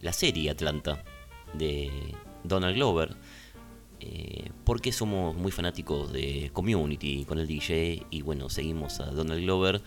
la 0.00 0.12
serie 0.12 0.50
Atlanta 0.50 1.04
de 1.52 1.90
Donald 2.44 2.74
Glover. 2.76 3.14
Eh, 4.00 4.50
porque 4.64 4.92
somos 4.92 5.34
muy 5.34 5.50
fanáticos 5.50 6.12
de 6.12 6.50
Community 6.52 7.24
con 7.24 7.38
el 7.38 7.48
DJ 7.48 8.06
y 8.10 8.22
bueno, 8.22 8.48
seguimos 8.48 9.00
a 9.00 9.06
Donald 9.06 9.42
Glover 9.42 9.82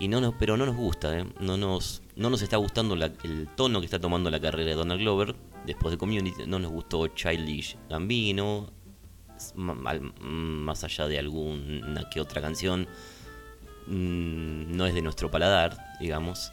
y 0.00 0.08
no 0.08 0.20
nos, 0.20 0.34
pero 0.34 0.56
no 0.56 0.66
nos 0.66 0.74
gusta, 0.74 1.16
¿eh? 1.16 1.26
no, 1.38 1.56
nos, 1.56 2.02
no 2.16 2.28
nos 2.28 2.42
está 2.42 2.56
gustando 2.56 2.94
el 2.94 3.48
tono 3.54 3.78
que 3.78 3.84
está 3.84 4.00
tomando 4.00 4.30
la 4.30 4.40
carrera 4.40 4.70
de 4.70 4.74
Donald 4.74 5.00
Glover 5.00 5.36
después 5.64 5.92
de 5.92 5.98
Community, 5.98 6.44
no 6.46 6.58
nos 6.58 6.72
gustó 6.72 7.06
Childish 7.06 7.76
Gambino, 7.88 8.72
más 9.54 10.82
allá 10.82 11.06
de 11.06 11.20
alguna 11.20 12.08
que 12.10 12.20
otra 12.20 12.40
canción, 12.40 12.88
mm, 13.86 14.76
no 14.76 14.86
es 14.86 14.94
de 14.94 15.02
nuestro 15.02 15.30
paladar, 15.30 15.78
digamos. 16.00 16.52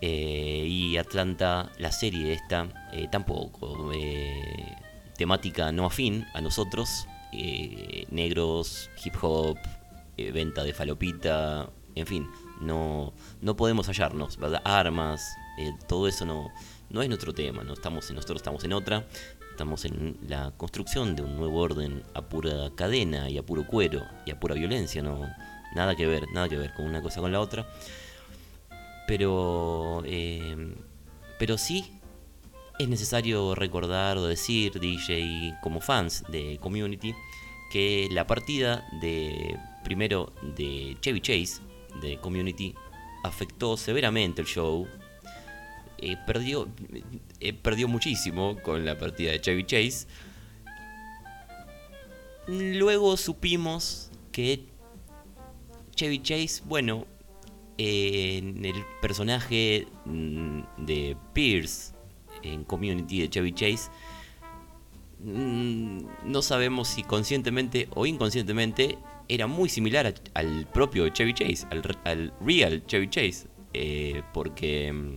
Eh, 0.00 0.64
y 0.68 0.96
Atlanta, 0.96 1.70
la 1.78 1.92
serie 1.92 2.32
esta, 2.32 2.68
tampoco. 3.10 3.92
Temática 5.18 5.70
no 5.72 5.84
afín 5.84 6.24
a 6.32 6.40
nosotros. 6.40 7.06
eh, 7.32 8.06
negros, 8.10 8.88
hip 9.04 9.14
hop, 9.20 9.58
eh, 10.16 10.32
venta 10.32 10.64
de 10.64 10.72
falopita, 10.72 11.68
en 11.94 12.06
fin, 12.06 12.26
no, 12.62 13.12
no 13.42 13.54
podemos 13.54 13.86
hallarnos, 13.88 14.38
¿verdad? 14.38 14.62
Armas, 14.64 15.36
eh, 15.58 15.72
todo 15.86 16.08
eso 16.08 16.24
no, 16.24 16.50
no 16.88 17.02
es 17.02 17.08
nuestro 17.08 17.34
tema, 17.34 17.64
no 17.64 17.74
estamos 17.74 18.10
nosotros 18.12 18.38
estamos 18.38 18.64
en 18.64 18.72
otra. 18.72 19.06
Estamos 19.50 19.84
en 19.84 20.16
la 20.28 20.52
construcción 20.56 21.16
de 21.16 21.22
un 21.22 21.36
nuevo 21.36 21.58
orden 21.60 22.04
a 22.14 22.22
pura 22.22 22.70
cadena 22.76 23.28
y 23.28 23.38
a 23.38 23.42
puro 23.42 23.66
cuero 23.66 24.06
y 24.24 24.30
a 24.30 24.38
pura 24.38 24.54
violencia, 24.54 25.02
no 25.02 25.28
nada 25.74 25.96
que 25.96 26.06
ver, 26.06 26.26
nada 26.32 26.48
que 26.48 26.56
ver 26.56 26.72
con 26.74 26.86
una 26.86 27.02
cosa 27.02 27.20
con 27.20 27.32
la 27.32 27.40
otra. 27.40 27.66
Pero 29.08 30.04
pero 31.40 31.58
sí 31.58 31.97
es 32.78 32.88
necesario 32.88 33.54
recordar 33.54 34.18
o 34.18 34.26
decir, 34.26 34.78
DJ, 34.78 35.56
como 35.62 35.80
fans 35.80 36.22
de 36.28 36.58
Community, 36.60 37.14
que 37.70 38.08
la 38.12 38.26
partida 38.26 38.86
de 39.00 39.58
primero 39.84 40.32
de 40.56 40.96
Chevy 41.00 41.20
Chase 41.20 41.60
de 42.00 42.18
Community 42.18 42.74
afectó 43.24 43.76
severamente 43.76 44.42
el 44.42 44.46
show. 44.46 44.86
Eh, 45.98 46.16
perdió, 46.26 46.68
eh, 47.40 47.52
perdió 47.52 47.88
muchísimo 47.88 48.56
con 48.62 48.84
la 48.84 48.96
partida 48.96 49.32
de 49.32 49.40
Chevy 49.40 49.64
Chase. 49.64 50.06
Luego 52.46 53.16
supimos 53.16 54.10
que 54.30 54.66
Chevy 55.96 56.22
Chase, 56.22 56.62
bueno, 56.64 57.06
eh, 57.76 58.38
en 58.38 58.64
el 58.64 58.84
personaje 59.02 59.88
mm, 60.04 60.60
de 60.78 61.16
Pierce 61.32 61.97
en 62.42 62.64
Community 62.64 63.20
de 63.20 63.30
Chevy 63.30 63.52
Chase, 63.52 63.90
mm, 65.20 66.00
no 66.24 66.42
sabemos 66.42 66.88
si 66.88 67.02
conscientemente 67.02 67.88
o 67.94 68.06
inconscientemente 68.06 68.98
era 69.28 69.46
muy 69.46 69.68
similar 69.68 70.14
al 70.34 70.66
propio 70.72 71.08
Chevy 71.08 71.34
Chase, 71.34 71.66
al, 71.70 71.82
al 72.04 72.32
real 72.40 72.84
Chevy 72.86 73.08
Chase, 73.08 73.46
eh, 73.74 74.22
porque 74.32 74.92
mm, 74.92 75.16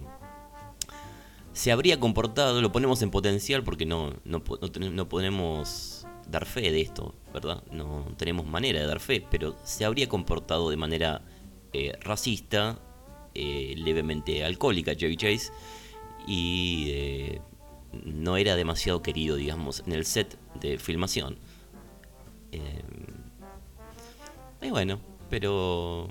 se 1.54 1.72
habría 1.72 2.00
comportado, 2.00 2.62
lo 2.62 2.72
ponemos 2.72 3.02
en 3.02 3.12
potencial 3.12 3.64
porque 3.64 3.86
no, 3.86 4.14
no, 4.26 4.44
no, 4.80 4.90
no 4.90 5.10
podemos 5.10 6.06
dar 6.28 6.46
fe 6.46 6.72
de 6.72 6.82
esto, 6.82 7.14
¿verdad? 7.34 7.64
No 7.72 8.08
tenemos 8.18 8.46
manera 8.46 8.80
de 8.80 8.88
dar 8.88 9.00
fe, 9.00 9.26
pero 9.30 9.58
se 9.64 9.86
habría 9.86 10.08
comportado 10.08 10.70
de 10.70 10.78
manera 10.78 11.22
eh, 11.74 11.94
racista, 12.02 12.80
eh, 13.34 13.76
levemente 13.78 14.44
alcohólica 14.44 14.96
Chevy 14.96 15.18
Chase, 15.18 15.52
y 16.28 16.88
eh, 16.90 17.42
no 18.06 18.38
era 18.38 18.56
demasiado 18.56 19.02
querido, 19.02 19.36
digamos, 19.36 19.84
en 19.86 19.94
el 19.94 20.06
set 20.06 20.38
de 20.60 20.78
filmación. 20.78 21.38
Eh, 22.52 22.84
y 24.62 24.70
bueno, 24.70 25.00
pero 25.30 26.10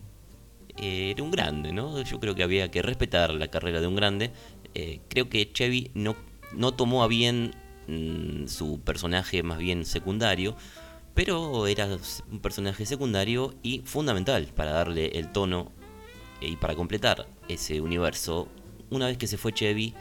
eh, 0.77 1.13
era 1.13 1.23
un 1.23 1.31
grande, 1.31 1.73
¿no? 1.73 2.03
Yo 2.03 2.19
creo 2.21 2.35
que 2.35 2.43
había 2.43 2.71
que 2.71 2.83
respetar 2.83 3.33
la 3.33 3.49
carrera 3.49 3.81
de 3.81 3.87
un 3.87 3.97
grande. 3.97 4.33
Creo 5.09 5.29
que 5.29 5.53
Chevy 5.53 5.91
no, 5.95 6.15
no 6.55 6.73
tomó 6.73 7.03
a 7.03 7.09
bien 7.09 7.55
mm, 7.89 8.47
su 8.47 8.81
personaje 8.81 9.43
más 9.43 9.59
bien 9.59 9.85
secundario, 9.85 10.57
pero 11.15 11.67
era 11.67 11.89
un 12.31 12.41
personaje 12.41 12.87
secundario 12.87 13.55
y 13.63 13.81
fundamental 13.81 14.47
para 14.55 14.71
darle 14.71 15.19
el 15.19 15.33
tono 15.33 15.73
y 16.41 16.57
para 16.57 16.75
completar 16.75 17.27
ese 17.49 17.81
universo. 17.81 18.49
Una 18.91 19.07
vez 19.07 19.19
que 19.19 19.27
se 19.27 19.39
fue 19.39 19.53
Chevy, 19.53 19.95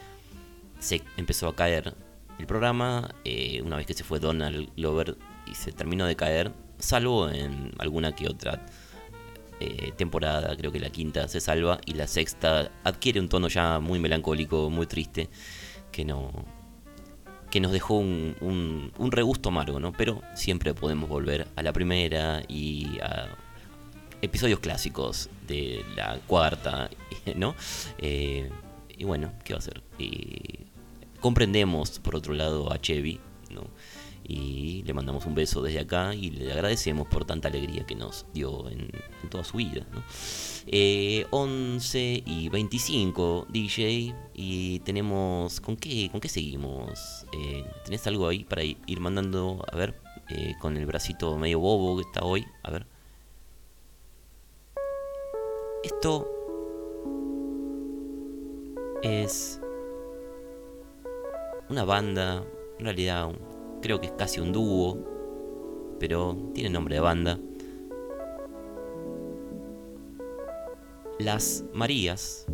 se 0.79 1.01
empezó 1.17 1.47
a 1.47 1.55
caer 1.55 1.93
el 2.37 2.47
programa. 2.47 3.13
eh, 3.23 3.61
una 3.63 3.77
vez 3.77 3.85
que 3.85 3.93
se 3.93 4.03
fue 4.03 4.19
Donald 4.19 4.69
Glover 4.75 5.17
y 5.45 5.55
se 5.55 5.71
terminó 5.71 6.05
de 6.05 6.15
caer, 6.15 6.51
salvo 6.79 7.29
en 7.29 7.71
alguna 7.77 8.15
que 8.15 8.27
otra 8.27 8.65
eh, 9.59 9.91
temporada, 9.97 10.55
creo 10.55 10.71
que 10.71 10.79
la 10.79 10.89
quinta 10.89 11.27
se 11.27 11.41
salva 11.41 11.79
y 11.85 11.93
la 11.93 12.07
sexta 12.07 12.71
adquiere 12.83 13.19
un 13.19 13.27
tono 13.27 13.49
ya 13.49 13.79
muy 13.79 13.99
melancólico, 13.99 14.69
muy 14.69 14.87
triste, 14.87 15.29
que 15.91 16.05
no 16.05 16.31
que 17.51 17.59
nos 17.59 17.71
dejó 17.71 17.95
un, 17.95 18.91
un, 18.95 19.11
regusto 19.11 19.49
amargo, 19.49 19.79
¿no? 19.79 19.91
Pero 19.91 20.21
siempre 20.35 20.75
podemos 20.75 21.09
volver 21.09 21.47
a 21.55 21.63
la 21.63 21.73
primera 21.73 22.43
y 22.47 22.99
a 23.01 23.35
episodios 24.21 24.59
clásicos 24.59 25.31
de 25.47 25.83
la 25.95 26.19
cuarta, 26.27 26.91
¿no? 27.35 27.55
Eh, 27.97 28.49
y 28.99 29.05
bueno, 29.05 29.31
¿qué 29.45 29.53
va 29.53 29.59
a 29.59 29.61
ser? 29.61 29.81
Y 29.97 30.67
comprendemos, 31.21 31.99
por 31.99 32.17
otro 32.17 32.33
lado, 32.33 32.71
a 32.71 32.79
Chevy, 32.79 33.19
¿no? 33.49 33.63
Y 34.27 34.83
le 34.83 34.93
mandamos 34.93 35.25
un 35.25 35.33
beso 35.33 35.61
desde 35.61 35.79
acá 35.79 36.13
y 36.13 36.29
le 36.29 36.51
agradecemos 36.51 37.07
por 37.07 37.25
tanta 37.25 37.47
alegría 37.47 37.85
que 37.85 37.95
nos 37.95 38.25
dio 38.33 38.69
en, 38.69 38.91
en 39.23 39.29
toda 39.29 39.45
su 39.45 39.57
vida, 39.57 39.87
¿no? 39.91 40.03
Eh, 40.67 41.25
11 41.31 42.23
y 42.25 42.49
25 42.49 43.47
DJ 43.49 44.13
y 44.35 44.79
tenemos... 44.79 45.61
¿Con 45.61 45.77
qué, 45.77 46.09
con 46.11 46.19
qué 46.19 46.27
seguimos? 46.27 47.25
Eh, 47.31 47.65
¿Tenés 47.85 48.05
algo 48.05 48.27
ahí 48.27 48.43
para 48.43 48.63
ir 48.63 48.99
mandando? 48.99 49.65
A 49.71 49.75
ver, 49.77 49.99
eh, 50.27 50.55
con 50.59 50.75
el 50.75 50.85
bracito 50.85 51.37
medio 51.37 51.59
bobo 51.59 51.95
que 51.95 52.03
está 52.03 52.23
hoy. 52.23 52.45
A 52.63 52.71
ver. 52.71 52.85
Esto 55.83 56.38
es 59.01 59.59
una 61.69 61.83
banda, 61.83 62.43
en 62.79 62.85
realidad 62.85 63.29
creo 63.81 63.99
que 64.01 64.07
es 64.07 64.13
casi 64.13 64.39
un 64.39 64.51
dúo, 64.51 64.97
pero 65.99 66.35
tiene 66.53 66.69
nombre 66.69 66.95
de 66.95 67.01
banda. 67.01 67.39
Las 71.19 71.65
Marías. 71.73 72.45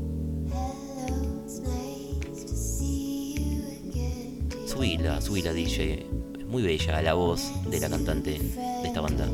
Subila, 4.66 5.22
subila 5.22 5.54
DJ. 5.54 6.08
Es 6.40 6.46
muy 6.46 6.64
bella 6.64 7.02
la 7.02 7.14
voz 7.14 7.52
de 7.70 7.80
la 7.80 7.90
cantante 7.90 8.40
de 8.40 8.88
esta 8.88 9.02
banda. 9.02 9.28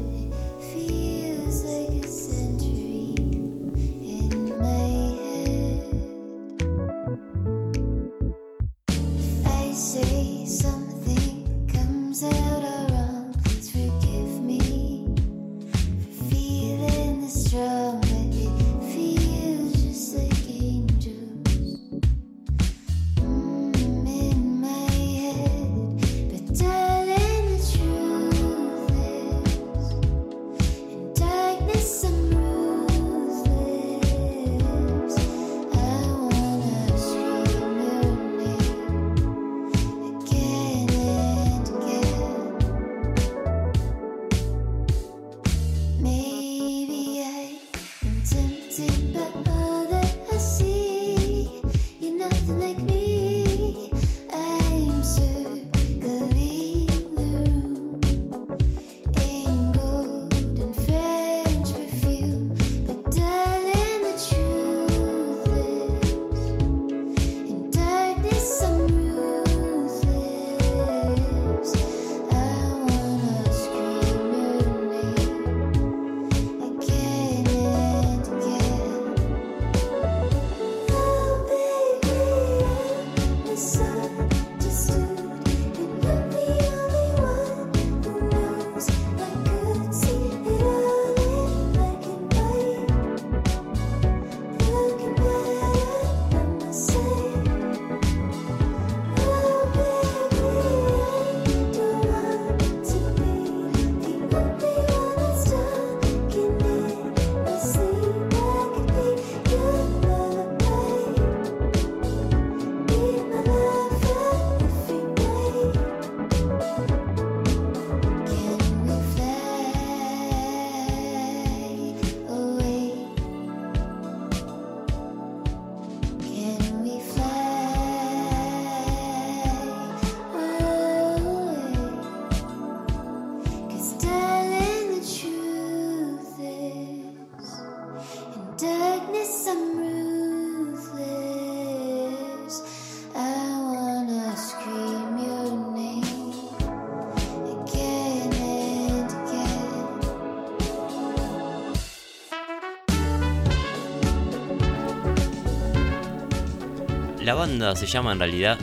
banda 157.42 157.76
se 157.76 157.88
llama 157.88 158.12
en 158.12 158.20
realidad 158.20 158.60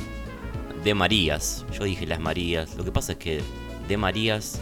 De 0.85 0.95
Marías. 0.95 1.67
Yo 1.73 1.83
dije 1.83 2.07
Las 2.07 2.21
Marías. 2.21 2.77
Lo 2.77 2.85
que 2.85 2.93
pasa 2.93 3.11
es 3.13 3.19
que 3.19 3.41
De 3.89 3.97
Marías, 3.97 4.61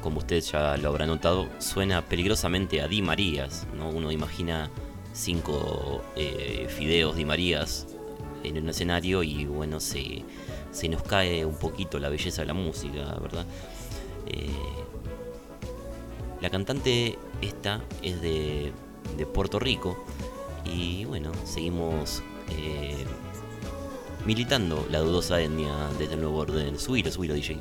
como 0.00 0.20
ustedes 0.20 0.50
ya 0.50 0.78
lo 0.78 0.88
habrán 0.88 1.08
notado, 1.08 1.50
suena 1.58 2.00
peligrosamente 2.00 2.80
a 2.80 2.88
Di 2.88 3.02
Marías. 3.02 3.66
¿no? 3.76 3.90
Uno 3.90 4.10
imagina 4.10 4.70
cinco 5.12 6.02
eh, 6.16 6.66
fideos 6.74 7.14
Di 7.14 7.26
Marías 7.26 7.88
en 8.42 8.56
un 8.56 8.70
escenario 8.70 9.22
y 9.22 9.44
bueno, 9.44 9.78
se, 9.78 10.24
se 10.70 10.88
nos 10.88 11.02
cae 11.02 11.44
un 11.44 11.56
poquito 11.56 11.98
la 11.98 12.08
belleza 12.08 12.40
de 12.40 12.46
la 12.46 12.54
música, 12.54 13.18
¿verdad? 13.20 13.44
Eh, 14.26 14.48
la 16.40 16.48
cantante 16.48 17.18
esta 17.42 17.82
es 18.00 18.22
de, 18.22 18.72
de 19.18 19.26
Puerto 19.26 19.58
Rico 19.58 20.02
y 20.64 21.04
bueno, 21.04 21.32
seguimos 21.44 22.22
eh, 22.50 23.04
militando 24.24 24.86
la 24.90 25.00
dudosa 25.00 25.40
etnia 25.40 25.88
de 25.98 26.04
el 26.04 26.20
nuevo 26.20 26.38
orden. 26.38 26.78
Subilo, 26.78 27.10
subilo, 27.10 27.34
DJ. 27.34 27.58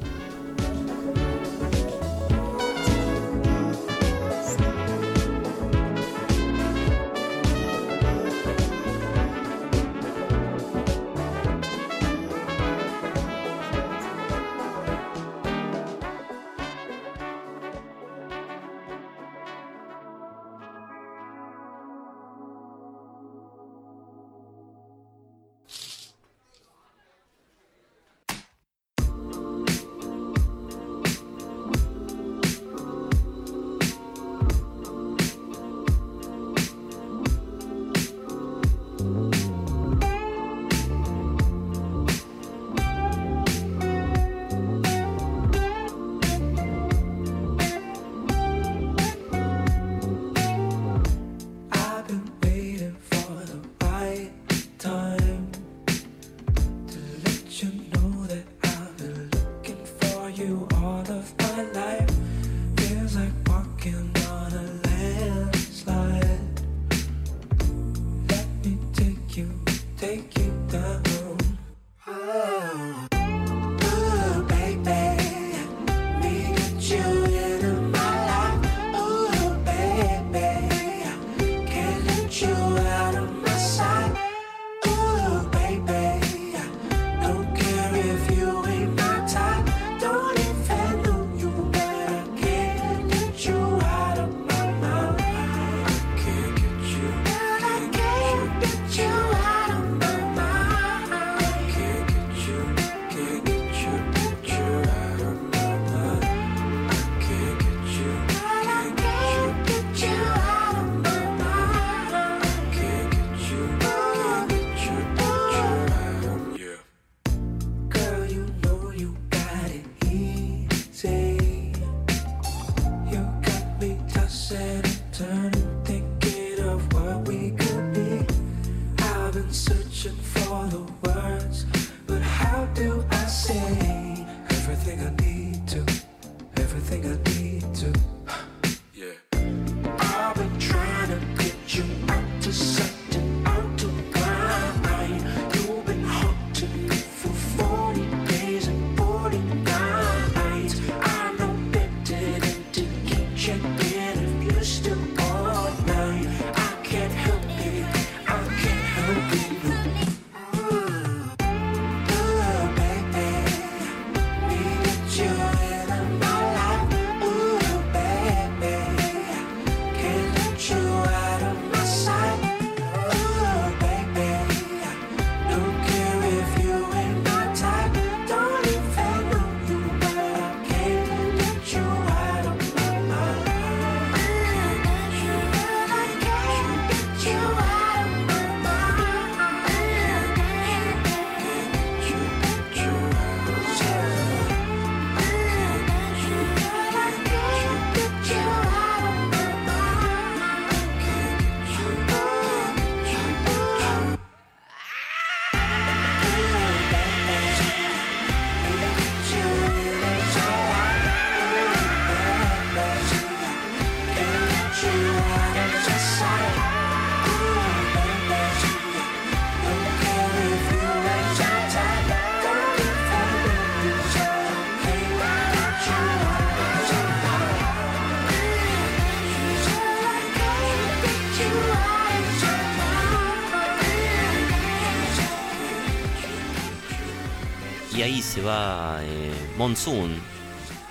se 238.31 238.41
va 238.41 239.01
eh, 239.03 239.33
Monsoon, 239.57 240.09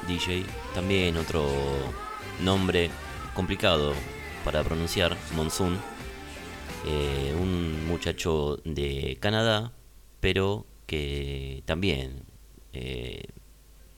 DJ, 0.07 0.45
también 0.75 1.17
otro 1.17 1.49
nombre 2.43 2.91
complicado 3.35 3.95
para 4.45 4.63
pronunciar, 4.63 5.17
Monsoon. 5.35 5.79
Eh, 6.87 7.35
un 7.41 7.87
muchacho 7.87 8.61
de 8.67 9.17
Canadá, 9.21 9.73
pero 10.21 10.67
que 10.85 11.63
también 11.65 12.25
eh, 12.75 13.25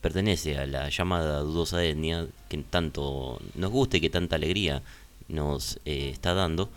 pertenece 0.01 0.57
a 0.59 0.67
la 0.67 0.89
llamada 0.89 1.41
dudosa 1.41 1.85
etnia 1.85 2.29
que 2.49 2.59
tanto 2.59 3.41
nos 3.57 3.73
gusta 3.73 3.97
y 3.97 4.01
que 4.01 4.11
tanta 4.11 4.37
alegría 4.37 4.85
nos 5.27 5.81
está 5.85 6.33
dando. 6.33 6.71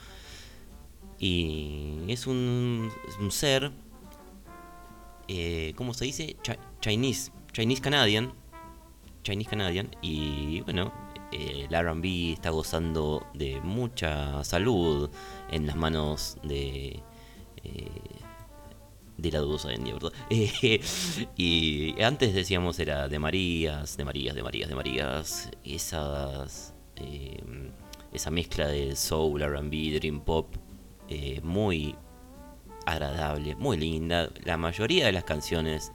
Y 1.19 1.99
es 2.07 2.25
un 2.25 2.89
ser 3.29 3.71
eh, 5.27 5.73
¿cómo 5.75 5.93
se 5.93 6.05
dice? 6.05 6.35
Chi- 6.43 6.59
Chinese, 6.81 7.31
Chinese 7.51 7.81
Canadian, 7.81 8.33
Chinese 9.23 9.49
Canadian, 9.49 9.89
y 10.01 10.61
bueno, 10.61 10.93
eh, 11.31 11.67
el 11.69 11.75
RB 11.75 12.33
está 12.33 12.49
gozando 12.51 13.25
de 13.33 13.59
mucha 13.61 14.43
salud 14.43 15.09
en 15.51 15.67
las 15.67 15.75
manos 15.75 16.37
de. 16.43 17.01
eh, 17.63 17.89
de 19.17 19.31
la 19.31 19.39
dudosa 19.39 19.73
etnia, 19.73 19.93
¿verdad? 19.93 20.11
Eh, 20.29 20.81
y 21.37 22.01
antes 22.01 22.33
decíamos 22.33 22.77
era 22.79 23.07
de 23.07 23.17
Marías, 23.19 23.95
de 23.97 24.03
Marías, 24.05 24.35
de 24.35 24.43
Marías, 24.43 24.69
de 24.69 24.75
Marías. 24.75 25.49
Esas. 25.63 26.73
eh, 26.97 27.41
esa 28.13 28.31
mezcla 28.31 28.67
de 28.67 28.95
soul, 28.95 29.41
RB, 29.41 29.93
dream 29.99 30.21
pop, 30.21 30.55
eh, 31.09 31.39
muy 31.43 31.95
agradable, 32.85 33.55
muy 33.55 33.77
linda. 33.77 34.29
La 34.43 34.57
mayoría 34.57 35.05
de 35.05 35.11
las 35.11 35.23
canciones 35.23 35.91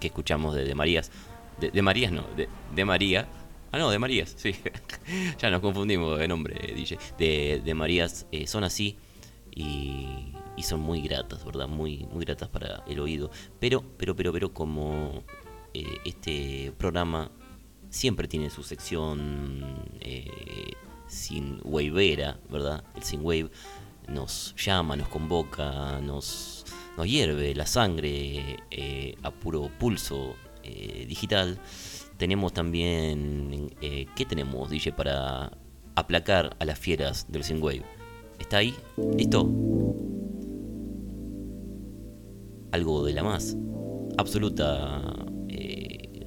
que 0.00 0.08
escuchamos 0.08 0.54
de, 0.54 0.74
Marías, 0.74 1.10
de, 1.60 1.82
Marías 1.82 2.12
no, 2.12 2.24
de, 2.36 2.48
de 2.74 2.84
María. 2.84 3.28
Ah, 3.70 3.78
no, 3.78 3.90
de 3.90 3.98
Marías, 3.98 4.34
sí. 4.36 4.54
ya 5.38 5.50
nos 5.50 5.60
confundimos 5.60 6.18
de 6.18 6.28
nombre, 6.28 6.54
DJ. 6.74 6.98
De, 7.18 7.74
Marías 7.74 8.26
eh, 8.30 8.46
son 8.46 8.64
así 8.64 8.98
y, 9.50 10.32
y 10.56 10.62
son 10.62 10.80
muy 10.80 11.00
gratas, 11.00 11.44
¿verdad? 11.44 11.68
Muy, 11.68 12.06
muy 12.12 12.24
gratas 12.24 12.48
para 12.48 12.84
el 12.86 13.00
oído. 13.00 13.30
Pero, 13.60 13.82
pero, 13.96 14.14
pero, 14.14 14.32
pero, 14.32 14.52
como 14.52 15.22
eh, 15.72 15.86
este 16.04 16.72
programa 16.76 17.30
siempre 17.88 18.28
tiene 18.28 18.50
su 18.50 18.62
sección 18.62 19.64
eh, 20.00 20.72
sin 21.06 21.60
wavera, 21.64 22.38
¿verdad? 22.50 22.84
El 22.94 23.02
sin 23.02 23.20
wave 23.24 23.50
nos 24.08 24.54
llama, 24.56 24.96
nos 24.96 25.08
convoca, 25.08 26.00
nos, 26.00 26.64
nos 26.96 27.06
hierve 27.06 27.54
la 27.54 27.66
sangre 27.66 28.56
eh, 28.70 29.14
a 29.22 29.30
puro 29.30 29.70
pulso 29.78 30.34
eh, 30.62 31.04
digital. 31.08 31.58
Tenemos 32.16 32.52
también, 32.52 33.74
eh, 33.80 34.06
¿qué 34.14 34.24
tenemos, 34.24 34.70
DJ, 34.70 34.92
para 34.92 35.56
aplacar 35.94 36.56
a 36.58 36.64
las 36.64 36.78
fieras 36.78 37.26
del 37.30 37.42
sin 37.44 37.62
wave? 37.62 37.82
¿Está 38.38 38.58
ahí? 38.58 38.74
¿Listo? 39.16 39.48
Algo 42.72 43.04
de 43.04 43.12
la 43.12 43.22
más 43.22 43.56
absoluta 44.18 45.02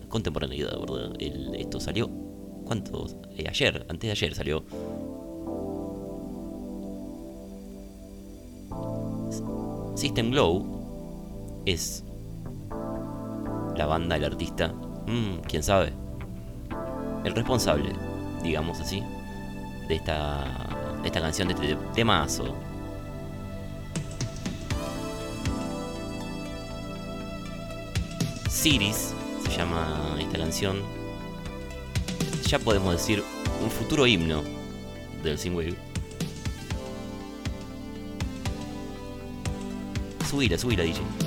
contemporaneidad, 0.10 0.80
¿verdad? 0.80 1.14
El- 1.20 1.56
esto 1.56 1.80
salió, 1.80 2.08
¿cuántos? 2.66 3.18
Ayer, 3.50 3.86
antes 3.90 4.08
de 4.08 4.12
ayer 4.12 4.34
salió. 4.34 4.64
System 9.96 10.32
Glow 10.32 11.64
es 11.66 12.04
la 13.76 13.86
banda, 13.86 14.18
el 14.18 14.26
artista, 14.26 14.68
mm, 15.08 15.42
quién 15.48 15.64
sabe, 15.64 15.94
el 17.24 17.34
responsable, 17.34 17.94
digamos 18.44 18.80
así, 18.80 19.02
de 19.88 19.96
esta, 19.96 20.44
de 21.02 21.08
esta 21.08 21.22
canción, 21.22 21.48
de 21.48 21.54
este 21.54 21.76
temazo. 21.94 22.56
Cities 28.50 29.14
se 29.46 29.58
llama 29.58 30.18
esta 30.20 30.38
canción. 30.38 30.78
Ya 32.48 32.60
podemos 32.60 32.94
decir 32.94 33.24
un 33.64 33.72
futuro 33.72 34.06
himno 34.06 34.44
del 35.24 35.38
Synthwave. 35.38 35.85
Subila, 40.36 40.58
subila, 40.58 40.84
DJ. 40.84 41.25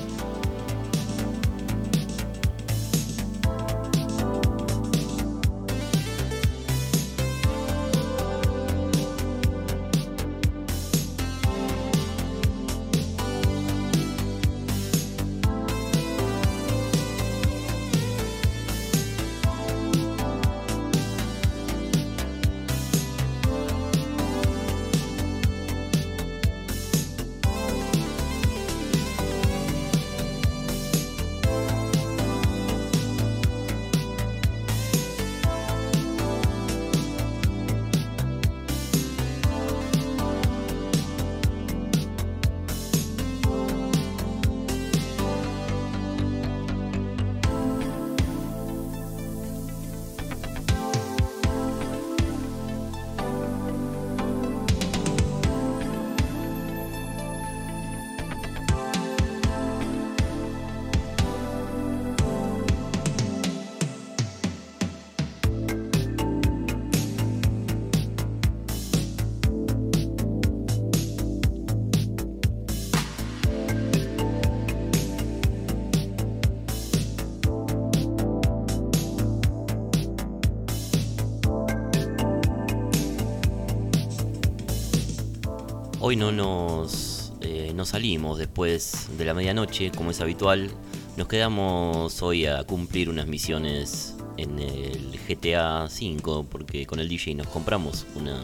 Hoy 86.09 86.17
no 86.17 86.33
nos, 86.33 87.35
eh, 87.43 87.73
no 87.75 87.85
salimos 87.85 88.39
después 88.39 89.11
de 89.19 89.27
la 89.27 89.35
medianoche, 89.35 89.91
como 89.91 90.11
es 90.11 90.23
habitual. 90.23 90.71
Nos 91.19 91.29
quedamos 91.29 92.23
hoy 92.23 92.47
a 92.47 92.65
cumplir 92.65 93.11
unas 93.11 93.27
misiones 93.27 94.17
en 94.39 94.59
el 94.59 95.21
GTA 95.29 95.85
V, 95.85 96.47
porque 96.51 96.87
con 96.87 96.99
el 96.99 97.11
DJ 97.11 97.35
nos 97.35 97.47
compramos 97.49 98.07
una 98.15 98.41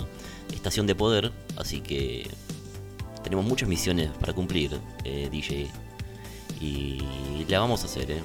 estación 0.53 0.87
de 0.87 0.95
poder, 0.95 1.33
así 1.57 1.81
que 1.81 2.29
tenemos 3.23 3.47
muchas 3.47 3.67
misiones 3.67 4.11
para 4.21 4.35
cumplir, 4.35 4.79
eh, 5.05 5.31
DJ. 5.33 5.67
Y 6.61 6.99
la 7.49 7.61
vamos 7.61 7.81
a 7.83 7.87
hacer, 7.87 8.11
eh. 8.11 8.21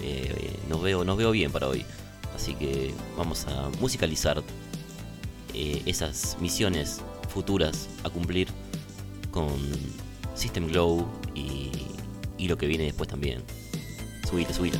Eh, 0.00 0.56
nos, 0.66 0.80
veo, 0.80 1.04
nos 1.04 1.18
veo 1.18 1.30
bien 1.30 1.52
para 1.52 1.68
hoy. 1.68 1.84
Así 2.34 2.54
que 2.54 2.94
vamos 3.18 3.46
a 3.48 3.68
musicalizar 3.80 4.42
esas 5.52 6.38
misiones 6.40 7.02
futuras 7.28 7.90
a 8.02 8.08
cumplir 8.08 8.48
con 9.30 9.48
System 10.34 10.68
Glow 10.68 11.06
y, 11.34 11.70
y 12.36 12.48
lo 12.48 12.56
que 12.56 12.66
viene 12.66 12.84
después 12.84 13.08
también. 13.08 13.42
Subile, 14.28 14.52
subile. 14.52 14.78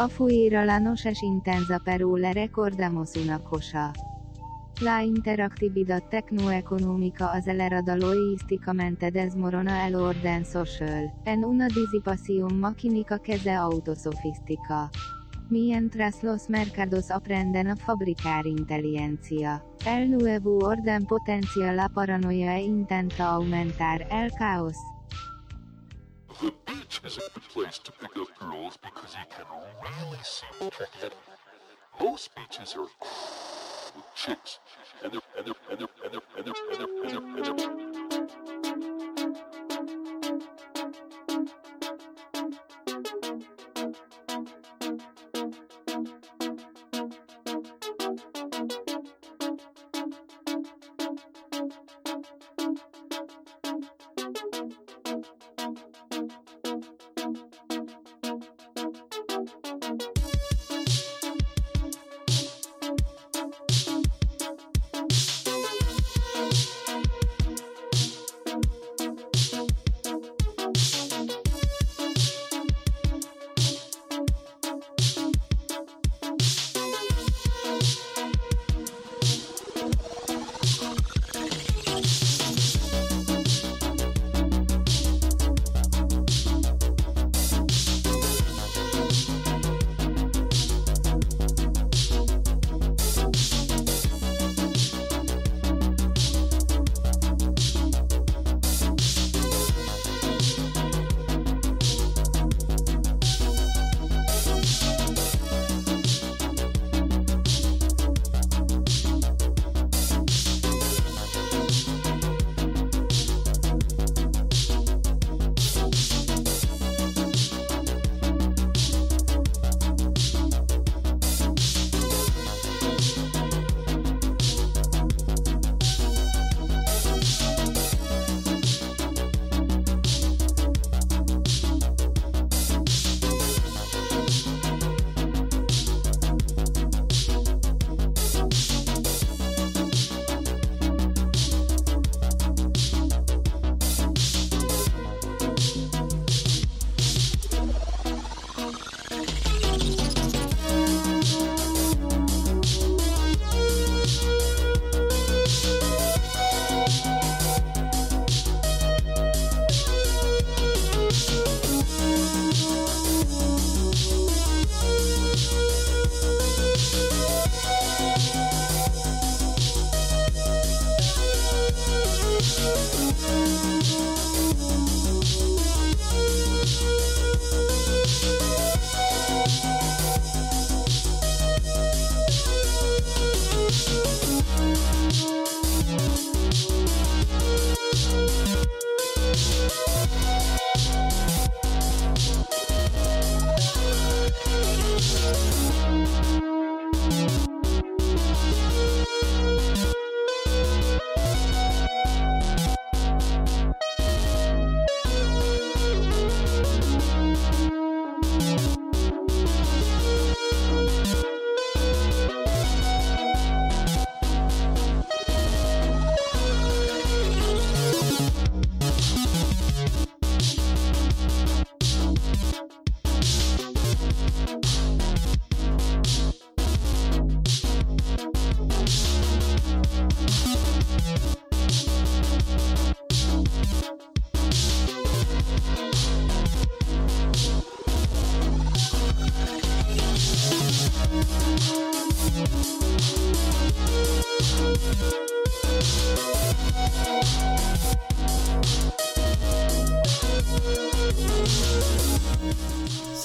A 0.00 0.08
fuera 0.08 0.64
la 0.64 0.80
noches 0.80 1.22
intensa 1.22 1.78
pero 1.84 2.16
le 2.16 2.32
recordamos 2.32 3.16
una 3.16 3.38
cosa. 3.38 3.92
La 4.80 5.04
interactividad 5.04 6.02
tecnoeconómica 6.04 7.30
acelerada 7.32 7.98
logísticamente 7.98 9.10
desmorona 9.10 9.86
el 9.86 9.96
orden 9.96 10.46
social, 10.46 11.12
en 11.26 11.44
una 11.44 11.68
disipación 11.68 12.58
maquínica 12.58 13.18
que 13.18 13.38
se 13.38 13.50
autosofistica. 13.50 14.90
Mientras 15.50 16.22
los 16.22 16.48
mercados 16.48 17.10
aprenden 17.10 17.68
a 17.68 17.76
fabricar 17.76 18.46
inteligencia, 18.46 19.62
el 19.84 20.12
nuevo 20.12 20.60
orden 20.64 21.04
potencia 21.04 21.74
la 21.74 21.90
paranoia 21.90 22.56
e 22.56 22.62
intenta 22.62 23.32
aumentar 23.32 24.06
el 24.10 24.32
caos. 24.32 24.78
is 27.04 27.16
a 27.16 27.20
good 27.34 27.48
place 27.48 27.78
to 27.78 27.92
pick 27.92 28.16
up 28.16 28.28
girls 28.38 28.76
because 28.76 29.14
you 29.14 29.24
can 29.30 29.46
really 29.82 30.18
see 30.22 30.46
what 30.58 30.74
you're 30.78 30.88
getting. 31.00 31.18
Most 32.00 32.30
beaches 32.34 32.74
are 32.76 32.82
with 32.82 34.04
chicks, 34.14 34.58
and 35.02 35.12
they're 35.12 35.20
and 35.38 35.46
they're 35.46 35.54
and 35.70 35.80
they're 35.80 35.88
and 36.04 36.12
they're 36.12 36.20
and 36.36 36.46
they're 36.46 36.54
and 36.70 37.10
they're 37.10 37.18
and 37.18 37.44
they're. 37.44 37.70
And 37.70 38.10
they're, 38.10 38.20
and 38.20 38.40
they're. 38.46 38.59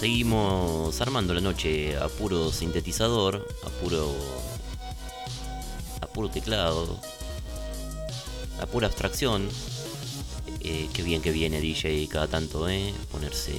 Seguimos 0.05 1.01
armando 1.01 1.33
la 1.33 1.41
noche 1.41 1.97
a 1.97 2.07
puro 2.09 2.51
sintetizador, 2.51 3.43
a 3.65 3.69
puro. 3.81 4.15
a 5.99 6.05
puro 6.05 6.29
teclado, 6.29 6.99
a 8.61 8.67
pura 8.67 8.85
abstracción. 8.85 9.49
Eh, 10.59 10.89
qué 10.93 11.01
bien 11.01 11.23
que 11.23 11.31
viene 11.31 11.59
DJ 11.59 12.07
cada 12.07 12.27
tanto, 12.27 12.69
¿eh? 12.69 12.93
Ponerse. 13.11 13.53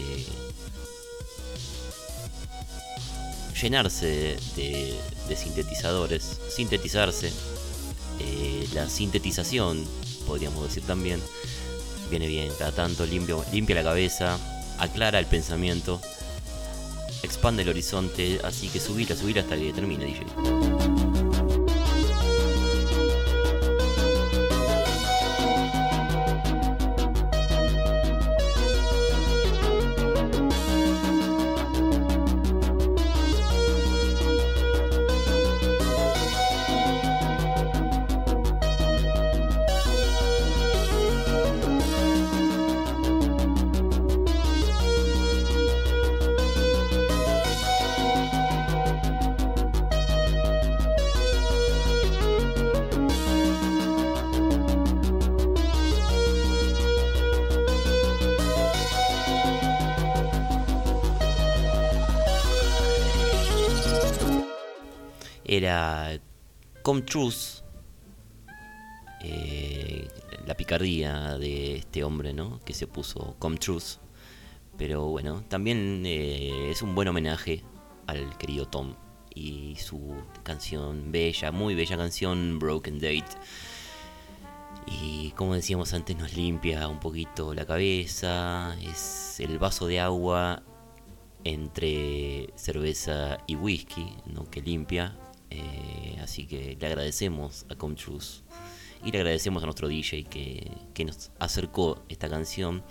llenarse 3.61 4.37
de, 4.55 4.95
de 5.29 5.37
sintetizadores, 5.37 6.39
sintetizarse. 6.49 7.33
Eh, 8.21 8.69
la 8.73 8.89
sintetización, 8.89 9.85
podríamos 10.29 10.63
decir 10.63 10.85
también. 10.85 11.21
Viene 12.09 12.29
bien, 12.29 12.53
cada 12.57 12.71
tanto 12.71 13.05
limpio, 13.05 13.45
limpia 13.53 13.75
la 13.75 13.83
cabeza, 13.83 14.39
aclara 14.79 15.19
el 15.19 15.27
pensamiento, 15.27 16.01
expande 17.23 17.63
el 17.63 17.69
horizonte, 17.69 18.41
así 18.45 18.69
que 18.69 18.81
subir 18.81 19.13
a 19.13 19.17
subir 19.17 19.39
hasta 19.39 19.57
que 19.57 19.73
termine, 19.73 20.05
DJ. 20.07 21.06
Come 66.87 67.03
Truth, 67.03 67.65
eh, 69.21 70.07
la 70.47 70.57
picardía 70.57 71.37
de 71.37 71.79
este 71.79 72.05
hombre, 72.05 72.33
¿no? 72.33 72.61
Que 72.65 72.75
se 72.75 72.87
puso 72.87 73.35
Come 73.41 73.57
Truth. 73.57 73.99
Pero 74.79 75.07
bueno, 75.09 75.43
también 75.49 76.05
eh, 76.07 76.71
es 76.71 76.83
un 76.83 76.95
buen 76.95 77.09
homenaje 77.09 77.65
al 78.07 78.39
querido 78.39 78.69
Tom 78.69 78.95
y 79.35 79.75
su 79.81 80.15
canción 80.45 81.11
bella, 81.11 81.51
muy 81.51 81.75
bella 81.75 81.97
canción, 81.97 82.61
Broken 82.61 83.01
Date. 83.01 83.37
Y 84.87 85.33
como 85.33 85.55
decíamos 85.57 85.93
antes, 85.93 86.17
nos 86.17 86.37
limpia 86.37 86.87
un 86.87 87.01
poquito 87.01 87.53
la 87.53 87.67
cabeza. 87.67 88.77
Es 88.81 89.41
el 89.41 89.59
vaso 89.59 89.89
de 89.89 89.99
agua 89.99 90.63
entre 91.43 92.53
cerveza 92.55 93.39
y 93.49 93.57
whisky, 93.57 94.07
¿no? 94.27 94.49
Que 94.49 94.63
limpia. 94.63 95.19
Eh, 95.57 96.19
así 96.23 96.47
que 96.47 96.77
le 96.79 96.87
agradecemos 96.87 97.65
a 97.71 97.77
Comtrus 97.77 98.45
y 99.03 99.11
le 99.11 99.19
agradecemos 99.19 99.63
a 99.63 99.67
nuestro 99.67 99.89
DJ 99.89 100.25
que, 100.25 100.71
que 100.93 101.05
nos 101.05 101.31
acercó 101.39 102.05
esta 102.09 102.29
canción. 102.29 102.83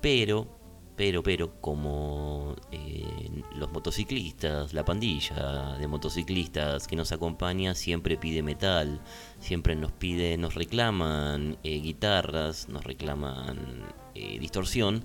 Pero, 0.00 0.48
pero, 0.96 1.22
pero, 1.22 1.60
como 1.60 2.56
eh, 2.72 3.42
los 3.54 3.70
motociclistas, 3.70 4.72
la 4.72 4.84
pandilla 4.84 5.76
de 5.78 5.86
motociclistas 5.86 6.88
que 6.88 6.96
nos 6.96 7.12
acompaña 7.12 7.74
siempre 7.74 8.16
pide 8.16 8.42
metal, 8.42 9.00
siempre 9.38 9.76
nos 9.76 9.92
pide, 9.92 10.36
nos 10.36 10.54
reclaman 10.54 11.56
eh, 11.62 11.80
guitarras, 11.80 12.68
nos 12.68 12.82
reclaman 12.84 13.94
distorsión. 14.40 15.04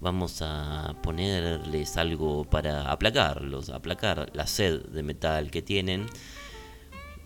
Vamos 0.00 0.40
a 0.40 0.96
ponerles 1.02 1.96
algo 1.98 2.44
para 2.44 2.90
aplacarlos, 2.90 3.68
aplacar 3.68 4.30
la 4.32 4.46
sed 4.46 4.80
de 4.86 5.02
metal 5.02 5.50
que 5.50 5.60
tienen. 5.60 6.06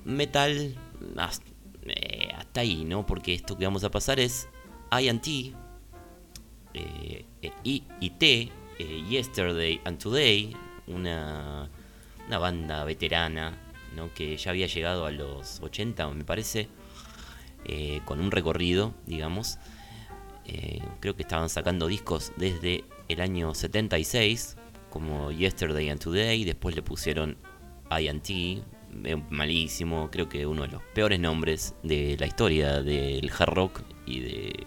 Metal 0.04 0.74
hasta, 1.16 1.50
eh, 1.86 2.30
hasta 2.36 2.60
ahí, 2.62 2.84
¿no? 2.84 3.06
Porque 3.06 3.32
esto 3.32 3.56
que 3.56 3.64
vamos 3.64 3.84
a 3.84 3.90
pasar 3.90 4.18
es 4.18 4.48
INT, 5.00 5.54
eh, 6.74 7.24
eh, 7.42 7.52
I 7.62 7.84
y 8.00 8.10
T, 8.10 8.50
eh, 8.78 9.04
Yesterday 9.08 9.80
and 9.84 9.98
Today, 9.98 10.56
una, 10.88 11.70
una 12.26 12.38
banda 12.38 12.84
veterana, 12.84 13.56
¿no? 13.94 14.12
Que 14.12 14.36
ya 14.36 14.50
había 14.50 14.66
llegado 14.66 15.06
a 15.06 15.12
los 15.12 15.60
80, 15.60 16.08
me 16.10 16.24
parece, 16.24 16.68
con 18.04 18.20
un 18.20 18.30
recorrido, 18.30 18.92
digamos. 19.06 19.58
Eh, 20.46 20.82
creo 21.00 21.16
que 21.16 21.22
estaban 21.22 21.48
sacando 21.48 21.86
discos 21.86 22.32
desde 22.36 22.84
el 23.08 23.20
año 23.20 23.54
76, 23.54 24.56
como 24.90 25.32
Yesterday 25.32 25.88
and 25.90 26.00
Today, 26.00 26.44
después 26.44 26.76
le 26.76 26.82
pusieron 26.82 27.36
INT, 27.90 28.30
eh, 28.30 28.62
malísimo, 29.30 30.10
creo 30.10 30.28
que 30.28 30.46
uno 30.46 30.62
de 30.62 30.68
los 30.68 30.82
peores 30.94 31.18
nombres 31.18 31.74
de 31.82 32.16
la 32.18 32.26
historia 32.26 32.82
del 32.82 33.30
hard 33.36 33.54
rock 33.54 33.82
y 34.06 34.20
de 34.20 34.66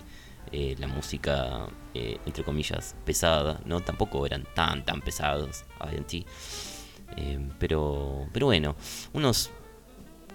eh, 0.51 0.75
la 0.79 0.87
música, 0.87 1.67
entre 1.93 2.43
comillas, 2.43 2.95
pesada, 3.05 3.59
¿no? 3.65 3.81
Tampoco 3.81 4.25
eran 4.25 4.45
tan, 4.53 4.85
tan 4.85 5.01
pesados, 5.01 5.65
INT. 5.91 6.27
Pero, 7.57 8.27
pero 8.33 8.45
bueno, 8.47 8.75
unos 9.13 9.49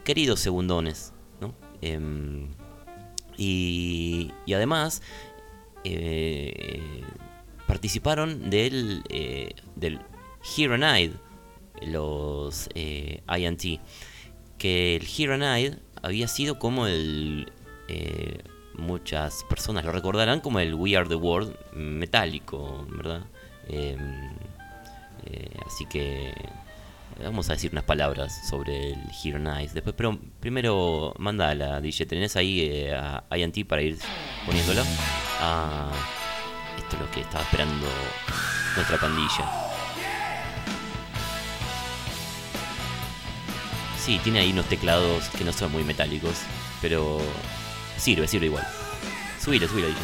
queridos 0.05 0.40
segundones, 0.40 1.12
¿no? 1.40 1.55
Em, 1.80 2.49
y, 3.36 4.32
y 4.47 4.55
además 4.55 5.03
eh, 5.85 7.03
participaron 7.66 8.51
del, 8.51 9.03
eh, 9.09 9.55
del 9.76 10.01
Hero 10.57 10.78
Night, 10.78 11.12
los 11.83 12.68
eh, 12.74 13.22
INT, 13.39 13.80
que 14.59 14.97
el 14.97 15.07
Hero 15.16 15.37
Night 15.39 15.74
había 16.03 16.28
sido 16.28 16.59
como 16.59 16.87
el... 16.87 17.53
eh, 17.89 18.39
muchas 18.74 19.45
personas 19.45 19.85
lo 19.85 19.93
recordarán 19.93 20.41
como 20.41 20.59
el 20.59 20.74
We 20.74 20.97
Are 20.97 21.09
the 21.09 21.14
World 21.14 21.55
metálico, 21.74 22.87
¿verdad? 22.91 23.24
Em, 23.68 24.30
eh, 25.26 25.51
así 25.66 25.87
que 25.87 26.33
vamos 27.24 27.48
a 27.50 27.54
decir 27.54 27.70
unas 27.72 27.84
palabras 27.84 28.48
sobre 28.48 28.92
el 28.92 29.00
Hero 29.22 29.38
Night. 29.38 29.72
Después, 29.72 29.94
pero 29.96 30.18
primero 30.40 31.14
manda 31.18 31.54
la 31.54 31.80
DJ. 31.80 32.06
¿Tenés 32.06 32.36
ahí 32.36 32.60
eh, 32.60 32.94
a 32.94 33.24
INT 33.36 33.66
para 33.66 33.82
ir 33.82 33.98
poniéndolo? 34.46 34.82
Ah, 35.40 35.90
esto 36.78 36.96
es 36.96 37.02
lo 37.02 37.10
que 37.10 37.20
estaba 37.20 37.44
esperando 37.44 37.86
nuestra 38.74 38.98
pandilla. 38.98 39.50
Sí, 43.98 44.18
tiene 44.24 44.40
ahí 44.40 44.52
unos 44.52 44.66
teclados 44.66 45.28
que 45.30 45.44
no 45.44 45.52
son 45.52 45.70
muy 45.70 45.84
metálicos, 45.84 46.42
pero 46.80 47.20
sirve, 47.96 48.26
sirve 48.26 48.46
igual. 48.46 48.66
Subilo, 49.40 49.68
subilo, 49.68 49.86
DJ. 49.88 49.98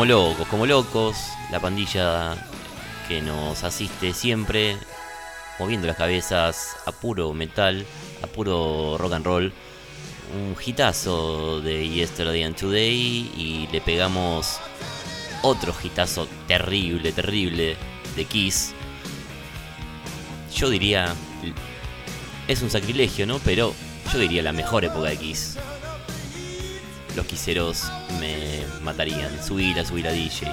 Como 0.00 0.12
locos, 0.12 0.48
como 0.48 0.64
locos, 0.64 1.16
la 1.50 1.60
pandilla 1.60 2.34
que 3.06 3.20
nos 3.20 3.62
asiste 3.64 4.14
siempre, 4.14 4.78
moviendo 5.58 5.86
las 5.86 5.98
cabezas 5.98 6.74
a 6.86 6.92
puro 6.92 7.34
metal, 7.34 7.84
a 8.22 8.26
puro 8.26 8.96
rock 8.96 9.12
and 9.12 9.26
roll. 9.26 9.52
Un 10.34 10.56
hitazo 10.58 11.60
de 11.60 11.86
Yesterday 11.86 12.44
and 12.44 12.56
Today 12.56 13.30
y 13.36 13.68
le 13.70 13.82
pegamos 13.82 14.58
otro 15.42 15.74
hitazo 15.84 16.26
terrible, 16.48 17.12
terrible 17.12 17.76
de 18.16 18.24
Kiss. 18.24 18.72
Yo 20.56 20.70
diría, 20.70 21.14
es 22.48 22.62
un 22.62 22.70
sacrilegio, 22.70 23.26
¿no? 23.26 23.38
Pero 23.40 23.74
yo 24.10 24.18
diría 24.18 24.42
la 24.42 24.52
mejor 24.54 24.82
época 24.82 25.10
de 25.10 25.18
Kiss. 25.18 25.58
Los 27.20 27.26
quiseros 27.26 27.92
me 28.18 28.64
matarían. 28.82 29.30
Subila, 29.44 29.84
subila 29.84 30.10
DJ. 30.10 30.48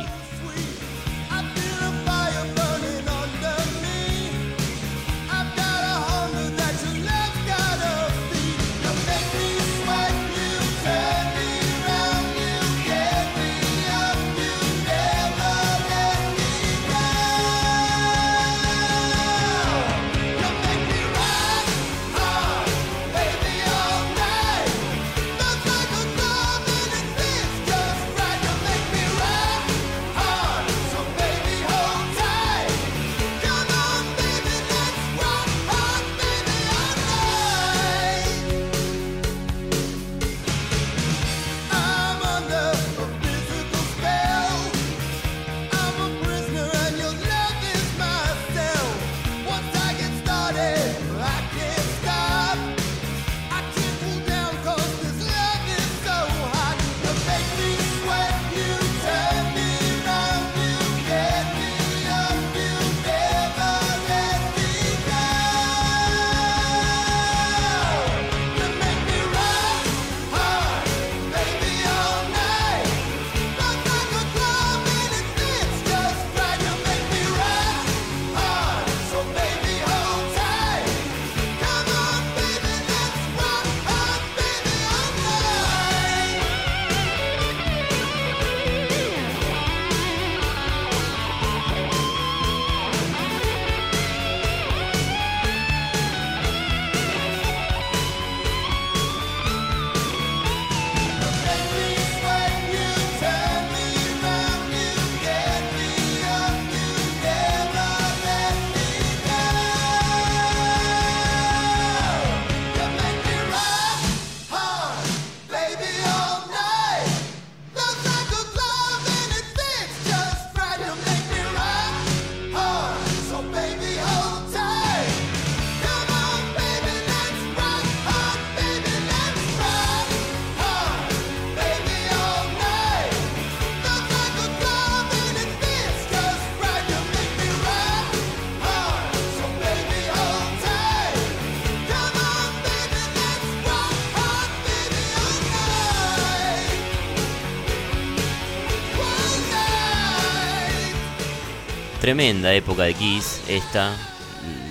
Tremenda 152.07 152.53
época 152.53 152.83
de 152.83 152.93
Kiss 152.93 153.41
esta. 153.49 153.93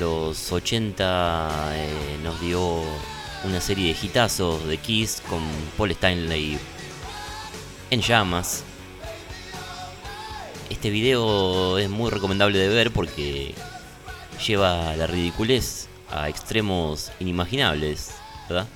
Los 0.01 0.51
80 0.51 1.75
eh, 1.75 2.19
nos 2.23 2.41
dio 2.41 2.81
una 3.45 3.61
serie 3.61 3.93
de 3.93 4.07
hitazos 4.07 4.67
de 4.67 4.79
Kiss 4.79 5.23
con 5.29 5.43
Paul 5.77 5.91
Stanley 5.91 6.59
en 7.91 8.01
llamas. 8.01 8.65
Este 10.71 10.89
video 10.89 11.77
es 11.77 11.91
muy 11.91 12.11
recomendable 12.11 12.59
de 12.59 12.69
ver 12.69 12.91
porque 12.91 13.55
lleva 14.47 14.97
la 14.97 15.07
ridiculez 15.07 15.91
a 16.11 16.31
extremos 16.31 17.13
inimaginables, 17.21 18.15
¿verdad? 18.49 18.67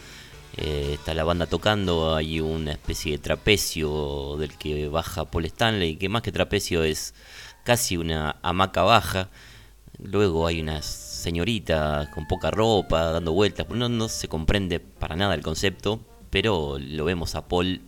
Eh, 0.58 0.96
está 0.98 1.14
la 1.14 1.24
banda 1.24 1.46
tocando, 1.46 2.14
hay 2.14 2.40
una 2.40 2.72
especie 2.72 3.12
de 3.12 3.18
trapecio 3.18 4.36
del 4.36 4.58
que 4.58 4.88
baja 4.88 5.24
Paul 5.24 5.46
Stanley, 5.46 5.96
que 5.96 6.10
más 6.10 6.20
que 6.20 6.32
trapecio 6.32 6.84
es 6.84 7.14
casi 7.64 7.96
una 7.96 8.36
hamaca 8.42 8.82
baja. 8.82 9.30
Luego 9.98 10.46
hay 10.46 10.60
unas 10.60 10.86
señoritas 10.86 12.08
con 12.08 12.26
poca 12.26 12.50
ropa 12.50 13.12
dando 13.12 13.32
vueltas, 13.32 13.68
no, 13.68 13.88
no 13.88 14.08
se 14.08 14.28
comprende 14.28 14.80
para 14.80 15.16
nada 15.16 15.34
el 15.34 15.42
concepto, 15.42 16.00
pero 16.30 16.78
lo 16.78 17.04
vemos 17.04 17.34
a 17.34 17.46
Paul 17.46 17.82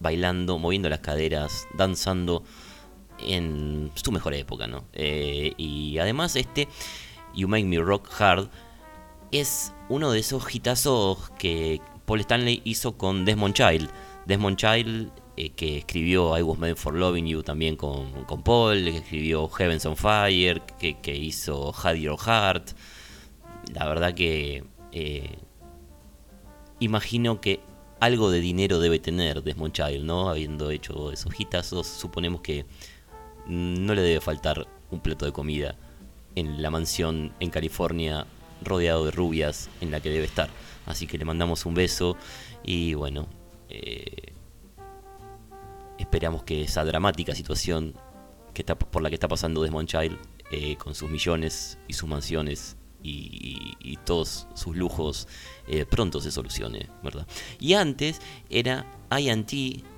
bailando, 0.00 0.58
moviendo 0.58 0.88
las 0.88 1.00
caderas, 1.00 1.66
danzando 1.74 2.44
en 3.20 3.90
su 3.94 4.12
mejor 4.12 4.34
época, 4.34 4.66
¿no? 4.66 4.84
Eh, 4.92 5.54
y 5.56 5.98
además 5.98 6.36
este 6.36 6.68
You 7.34 7.48
Make 7.48 7.64
Me 7.64 7.78
Rock 7.78 8.08
Hard 8.20 8.50
es 9.32 9.72
uno 9.88 10.10
de 10.10 10.20
esos 10.20 10.54
hitazos 10.54 11.30
que 11.38 11.80
Paul 12.04 12.20
Stanley 12.20 12.62
hizo 12.64 12.96
con 12.96 13.24
Desmond 13.24 13.54
Child. 13.54 13.90
Desmond 14.26 14.56
Child 14.56 15.10
eh, 15.40 15.50
que 15.50 15.78
escribió 15.78 16.36
I 16.36 16.42
Was 16.42 16.58
Made 16.58 16.74
for 16.74 16.92
Loving 16.94 17.26
You 17.26 17.44
también 17.44 17.76
con, 17.76 18.24
con 18.24 18.42
Paul, 18.42 18.82
que 18.82 18.96
escribió 18.96 19.48
Heavens 19.48 19.86
on 19.86 19.96
Fire, 19.96 20.62
que, 20.80 20.98
que 20.98 21.14
hizo 21.14 21.72
Had 21.72 21.94
Your 21.94 22.18
Heart. 22.18 22.72
La 23.72 23.86
verdad 23.86 24.14
que 24.14 24.64
eh, 24.90 25.38
imagino 26.80 27.40
que 27.40 27.60
algo 28.00 28.32
de 28.32 28.40
dinero 28.40 28.80
debe 28.80 28.98
tener 28.98 29.44
Desmond 29.44 29.74
Child, 29.74 30.04
¿no? 30.04 30.28
Habiendo 30.28 30.72
hecho 30.72 31.12
esos 31.12 31.32
hitazos, 31.38 31.86
suponemos 31.86 32.40
que 32.40 32.66
no 33.46 33.94
le 33.94 34.02
debe 34.02 34.20
faltar 34.20 34.66
un 34.90 34.98
plato 34.98 35.24
de 35.24 35.30
comida 35.30 35.76
en 36.34 36.60
la 36.60 36.70
mansión 36.70 37.32
en 37.38 37.50
California 37.50 38.26
rodeado 38.64 39.04
de 39.04 39.12
rubias 39.12 39.70
en 39.80 39.92
la 39.92 40.00
que 40.00 40.10
debe 40.10 40.24
estar. 40.24 40.48
Así 40.84 41.06
que 41.06 41.16
le 41.16 41.24
mandamos 41.24 41.64
un 41.64 41.74
beso 41.74 42.16
y 42.64 42.94
bueno, 42.94 43.28
eh, 43.68 44.32
esperamos 45.98 46.42
que 46.44 46.62
esa 46.62 46.84
dramática 46.84 47.34
situación 47.34 47.94
que 48.54 48.62
está, 48.62 48.78
por 48.78 49.02
la 49.02 49.08
que 49.08 49.16
está 49.16 49.28
pasando 49.28 49.62
Desmond 49.62 49.88
Child 49.88 50.18
eh, 50.50 50.76
con 50.76 50.94
sus 50.94 51.10
millones 51.10 51.78
y 51.88 51.92
sus 51.92 52.08
mansiones 52.08 52.76
y, 53.02 53.98
todos 54.04 54.46
sus 54.54 54.76
lujos 54.76 55.28
eh, 55.66 55.84
pronto 55.84 56.20
se 56.20 56.30
solucione, 56.30 56.88
¿verdad? 57.02 57.26
Y 57.60 57.74
antes 57.74 58.20
era 58.48 58.86
INT, 59.16 59.50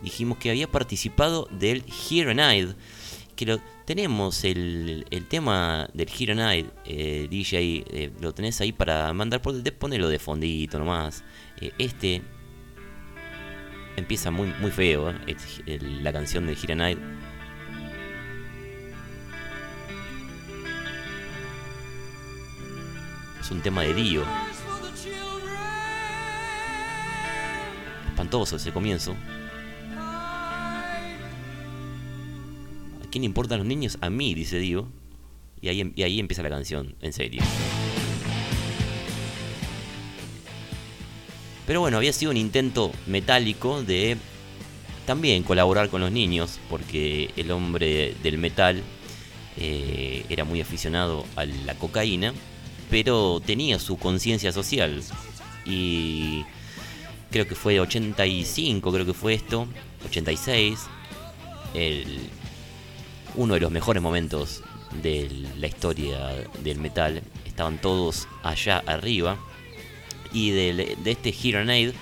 dijimos 0.02 0.38
que 0.38 0.50
había 0.50 0.66
participado 0.66 1.48
del 1.52 1.84
Here 1.86 2.30
and 2.32 2.76
que 3.36 3.46
lo 3.46 3.58
tenemos 3.86 4.44
el, 4.44 5.06
el 5.10 5.28
tema 5.28 5.88
del 5.94 6.08
Here 6.08 6.32
and 6.32 6.72
eh, 6.84 7.28
DJ, 7.30 8.12
lo 8.20 8.34
tenés 8.34 8.60
ahí 8.60 8.72
para 8.72 9.12
mandar, 9.12 9.40
por, 9.40 9.62
ponelo 9.74 10.08
de 10.08 10.18
fondito 10.18 10.78
nomás. 10.78 11.22
Este 11.78 12.22
empieza 13.96 14.30
muy, 14.30 14.52
muy 14.60 14.70
feo, 14.70 15.10
¿eh? 15.10 15.36
La 16.02 16.12
canción 16.12 16.46
de 16.46 16.52
Hira 16.60 16.74
Night. 16.74 16.98
Es 23.40 23.50
un 23.50 23.60
tema 23.60 23.82
de 23.82 23.94
Dio. 23.94 24.24
Espantoso 28.10 28.56
ese 28.56 28.72
comienzo. 28.72 29.16
¿A 29.96 30.92
quién 33.10 33.24
importan 33.24 33.58
los 33.58 33.66
niños? 33.66 33.98
A 34.00 34.10
mí, 34.10 34.34
dice 34.34 34.58
Dio. 34.58 34.88
Y 35.60 35.68
ahí, 35.68 35.80
em- 35.80 35.92
y 35.94 36.02
ahí 36.02 36.20
empieza 36.20 36.42
la 36.42 36.50
canción, 36.50 36.94
en 37.00 37.12
serio. 37.12 37.42
Pero 41.70 41.82
bueno, 41.82 41.98
había 41.98 42.12
sido 42.12 42.32
un 42.32 42.36
intento 42.36 42.90
metálico 43.06 43.80
de 43.84 44.16
también 45.06 45.44
colaborar 45.44 45.88
con 45.88 46.00
los 46.00 46.10
niños, 46.10 46.58
porque 46.68 47.30
el 47.36 47.52
hombre 47.52 48.16
del 48.24 48.38
metal 48.38 48.82
eh, 49.56 50.24
era 50.28 50.42
muy 50.42 50.60
aficionado 50.60 51.24
a 51.36 51.44
la 51.44 51.76
cocaína, 51.76 52.34
pero 52.90 53.38
tenía 53.38 53.78
su 53.78 53.98
conciencia 53.98 54.50
social. 54.50 55.00
Y 55.64 56.44
creo 57.30 57.46
que 57.46 57.54
fue 57.54 57.78
85, 57.78 58.92
creo 58.92 59.06
que 59.06 59.14
fue 59.14 59.34
esto, 59.34 59.68
86, 60.06 60.76
el, 61.74 62.18
uno 63.36 63.54
de 63.54 63.60
los 63.60 63.70
mejores 63.70 64.02
momentos 64.02 64.64
de 65.00 65.46
la 65.56 65.68
historia 65.68 66.34
del 66.64 66.80
metal. 66.80 67.22
Estaban 67.46 67.80
todos 67.80 68.26
allá 68.42 68.82
arriba. 68.86 69.38
Y 70.32 70.50
de, 70.50 70.96
este 71.04 71.34
Hero 71.42 71.60
Aid, 71.70 71.92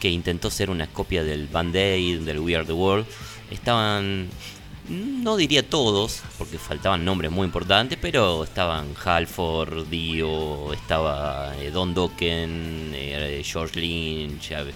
que 0.00 0.10
intentó 0.10 0.50
ser 0.50 0.70
una 0.70 0.86
copia 0.86 1.22
del 1.24 1.46
Band-Aid, 1.48 2.20
del 2.20 2.38
We 2.40 2.56
Are 2.56 2.64
the 2.64 2.72
World, 2.72 3.06
estaban, 3.50 4.28
no 4.88 5.36
diría 5.36 5.68
todos, 5.68 6.22
porque 6.38 6.58
faltaban 6.58 7.04
nombres 7.04 7.30
muy 7.30 7.46
importantes, 7.46 7.98
pero 8.00 8.44
estaban 8.44 8.94
Halford, 9.04 9.88
Dio, 9.88 10.72
estaba 10.72 11.54
eh, 11.58 11.70
Don 11.70 11.94
Dokken, 11.94 12.92
eh, 12.94 13.42
George 13.44 13.80
Lynch, 13.80 14.52
eh, 14.52 14.72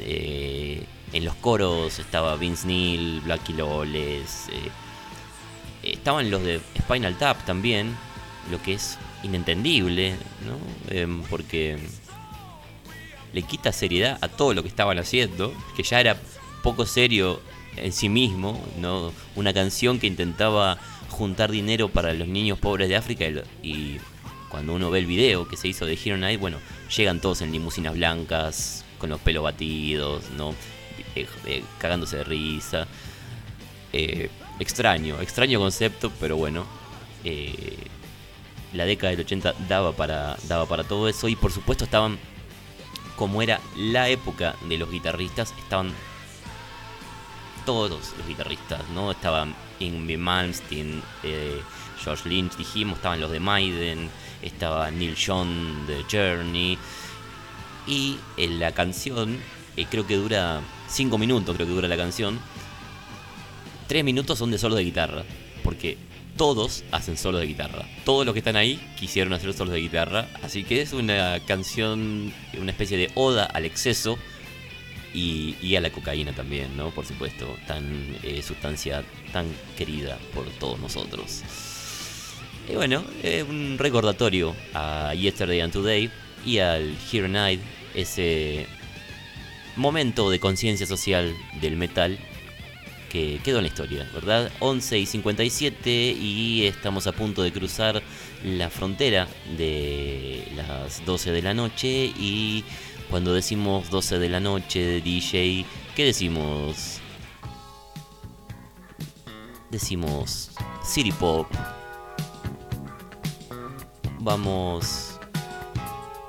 eh, 0.00 0.84
en 1.12 1.24
los 1.24 1.34
coros 1.36 1.98
estaba 1.98 2.36
Vince 2.36 2.66
Neil, 2.66 3.20
Blackie 3.22 3.54
Lawless, 3.54 4.48
eh, 4.50 4.70
estaban 5.82 6.30
los 6.30 6.42
de 6.42 6.60
Spinal 6.78 7.16
Tap 7.16 7.44
también, 7.44 7.96
lo 8.50 8.60
que 8.62 8.74
es 8.74 8.98
inentendible, 9.22 10.16
¿no? 10.46 10.94
Em, 10.94 11.22
porque 11.24 11.78
le 13.32 13.42
quita 13.42 13.72
seriedad 13.72 14.18
a 14.20 14.28
todo 14.28 14.54
lo 14.54 14.62
que 14.62 14.68
estaban 14.68 14.98
haciendo, 14.98 15.52
que 15.76 15.82
ya 15.82 16.00
era 16.00 16.16
poco 16.62 16.86
serio 16.86 17.40
en 17.76 17.92
sí 17.92 18.08
mismo, 18.08 18.60
¿no? 18.80 19.12
Una 19.36 19.52
canción 19.52 19.98
que 19.98 20.06
intentaba 20.06 20.78
juntar 21.08 21.50
dinero 21.50 21.88
para 21.88 22.12
los 22.12 22.28
niños 22.28 22.58
pobres 22.58 22.88
de 22.88 22.96
África 22.96 23.26
y, 23.62 23.98
cuando 24.48 24.74
uno 24.74 24.90
ve 24.90 25.00
el 25.00 25.06
video 25.06 25.46
que 25.46 25.56
se 25.56 25.68
hizo 25.68 25.84
de 25.84 25.98
Hero 26.02 26.16
Night, 26.16 26.40
bueno, 26.40 26.58
llegan 26.96 27.20
todos 27.20 27.42
en 27.42 27.52
limusinas 27.52 27.94
blancas, 27.94 28.84
con 28.98 29.10
los 29.10 29.20
pelos 29.20 29.44
batidos, 29.44 30.30
¿no? 30.36 30.54
Eh, 31.14 31.26
eh, 31.46 31.62
cagándose 31.78 32.18
de 32.18 32.24
risa. 32.24 32.86
Eh, 33.92 34.30
extraño, 34.58 35.20
extraño 35.20 35.58
concepto, 35.58 36.10
pero 36.18 36.36
bueno. 36.36 36.66
la 38.72 38.84
década 38.84 39.10
del 39.10 39.20
80 39.20 39.54
daba 39.68 39.92
para, 39.92 40.36
daba 40.46 40.66
para 40.66 40.84
todo 40.84 41.08
eso 41.08 41.28
y 41.28 41.36
por 41.36 41.52
supuesto 41.52 41.84
estaban 41.84 42.18
como 43.18 43.42
era 43.42 43.60
la 43.76 44.08
época 44.08 44.54
de 44.68 44.78
los 44.78 44.90
guitarristas, 44.90 45.52
estaban 45.58 45.92
todos 47.66 48.14
los 48.16 48.26
guitarristas, 48.26 48.88
¿no? 48.94 49.10
Estaban 49.10 49.54
Yngwie 49.80 50.16
Malmsteen, 50.16 51.02
eh, 51.24 51.60
George 52.02 52.28
Lynch, 52.28 52.56
dijimos, 52.56 52.96
estaban 52.96 53.20
los 53.20 53.30
de 53.30 53.40
Maiden, 53.40 54.08
estaba 54.40 54.90
Neil 54.90 55.16
Young 55.16 55.86
de 55.86 56.04
Journey. 56.10 56.78
Y 57.86 58.18
en 58.36 58.60
la 58.60 58.72
canción, 58.72 59.38
eh, 59.76 59.86
creo 59.90 60.06
que 60.06 60.16
dura 60.16 60.60
5 60.88 61.18
minutos, 61.18 61.56
creo 61.56 61.66
que 61.66 61.74
dura 61.74 61.88
la 61.88 61.96
canción. 61.96 62.38
3 63.88 64.04
minutos 64.04 64.38
son 64.38 64.50
de 64.52 64.58
solo 64.58 64.76
de 64.76 64.84
guitarra, 64.84 65.24
porque 65.64 65.98
todos 66.38 66.84
hacen 66.92 67.18
solo 67.18 67.36
de 67.36 67.46
guitarra. 67.46 67.84
Todos 68.04 68.24
los 68.24 68.32
que 68.32 68.38
están 68.38 68.56
ahí 68.56 68.80
quisieron 68.98 69.34
hacer 69.34 69.52
solos 69.52 69.74
de 69.74 69.80
guitarra, 69.80 70.28
así 70.42 70.64
que 70.64 70.80
es 70.80 70.94
una 70.94 71.40
canción, 71.40 72.32
una 72.58 72.70
especie 72.70 72.96
de 72.96 73.10
oda 73.14 73.44
al 73.44 73.66
exceso 73.66 74.16
y, 75.12 75.56
y 75.60 75.76
a 75.76 75.80
la 75.80 75.90
cocaína 75.90 76.32
también, 76.32 76.76
¿no? 76.76 76.90
Por 76.90 77.04
supuesto, 77.04 77.46
tan 77.66 78.16
eh, 78.22 78.40
sustancia 78.42 79.04
tan 79.32 79.46
querida 79.76 80.16
por 80.32 80.46
todos 80.52 80.78
nosotros. 80.78 81.42
Y 82.70 82.74
bueno, 82.74 83.04
eh, 83.22 83.42
un 83.42 83.76
recordatorio 83.76 84.54
a 84.74 85.12
Yesterday 85.14 85.60
and 85.60 85.72
Today 85.72 86.10
y 86.46 86.58
al 86.58 86.94
Here 87.12 87.28
Night, 87.28 87.60
ese 87.94 88.66
momento 89.76 90.30
de 90.30 90.38
conciencia 90.38 90.86
social 90.86 91.34
del 91.60 91.76
metal 91.76 92.18
que 93.10 93.40
quedó 93.42 93.58
en 93.58 93.64
la 93.64 93.68
historia, 93.68 94.08
¿verdad? 94.12 94.50
11 94.60 94.98
y 94.98 95.06
57 95.06 95.90
y 95.90 96.66
estamos 96.66 97.06
a 97.06 97.12
punto 97.12 97.42
de 97.42 97.52
cruzar 97.52 98.02
la 98.44 98.70
frontera 98.70 99.26
de 99.56 100.46
las 100.56 101.04
12 101.04 101.32
de 101.32 101.42
la 101.42 101.54
noche 101.54 101.88
y 101.88 102.64
cuando 103.10 103.32
decimos 103.32 103.90
12 103.90 104.18
de 104.18 104.28
la 104.28 104.40
noche, 104.40 105.00
DJ, 105.00 105.64
¿qué 105.96 106.04
decimos? 106.04 107.00
Decimos 109.70 110.50
City 110.84 111.12
Pop. 111.12 111.46
Vamos 114.20 115.18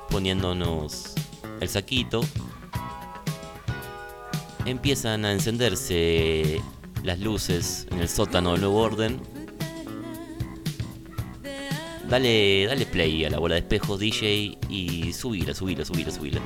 poniéndonos 0.09 1.15
el 1.59 1.69
saquito 1.69 2.21
empiezan 4.65 5.25
a 5.25 5.31
encenderse 5.31 6.61
las 7.03 7.19
luces 7.19 7.87
en 7.91 7.99
el 7.99 8.09
sótano 8.09 8.51
del 8.51 8.61
nuevo 8.61 8.81
orden. 8.81 9.19
Dale, 12.09 12.65
dale 12.65 12.85
play 12.85 13.25
a 13.25 13.29
la 13.29 13.37
bola 13.37 13.55
de 13.55 13.61
espejos 13.61 13.99
DJ 13.99 14.57
y 14.69 15.13
subila, 15.13 15.53
subila, 15.53 15.85
subila, 15.85 16.11
subila. 16.11 16.41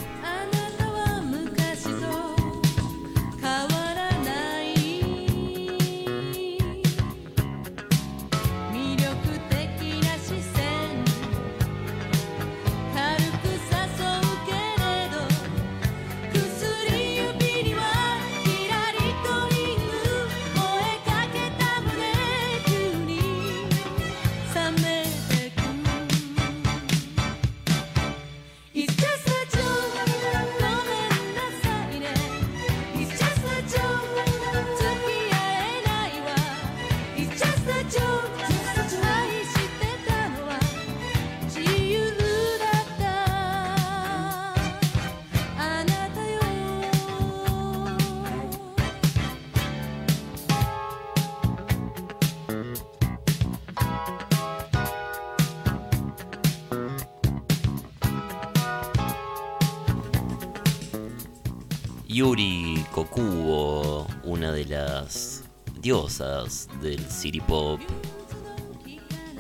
Del 66.82 67.00
City 67.10 67.40
Pop. 67.42 67.80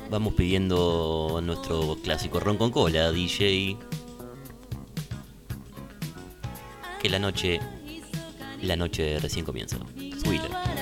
Vamos 0.09 0.33
pidiendo 0.33 1.39
nuestro 1.43 1.97
clásico 2.03 2.39
ron 2.39 2.57
con 2.57 2.71
cola, 2.71 3.11
DJ. 3.11 3.77
Que 7.01 7.09
la 7.09 7.19
noche, 7.19 7.59
la 8.61 8.75
noche 8.75 9.19
recién 9.19 9.45
comienza. 9.45 9.77
Subila. 10.23 10.72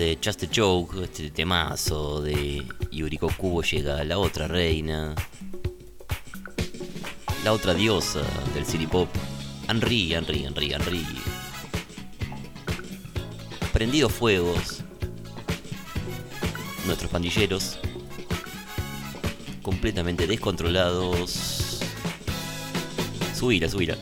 de 0.00 0.18
Just 0.24 0.44
a 0.44 0.46
Joke, 0.50 1.04
este 1.04 1.30
temazo 1.30 2.22
de 2.22 2.66
Yuriko 2.90 3.28
Kubo 3.36 3.62
llega 3.62 4.02
la 4.02 4.16
otra 4.16 4.48
reina, 4.48 5.14
la 7.44 7.52
otra 7.52 7.74
diosa 7.74 8.22
del 8.54 8.64
city 8.64 8.86
pop, 8.86 9.10
Henry, 9.68 10.14
Henry, 10.14 10.44
Henry, 10.44 10.72
Henry. 10.72 11.04
Prendidos 13.74 14.10
fuegos, 14.10 14.82
nuestros 16.86 17.10
pandilleros, 17.10 17.78
completamente 19.60 20.26
descontrolados. 20.26 21.82
Subila, 23.34 23.68
subila. 23.68 23.98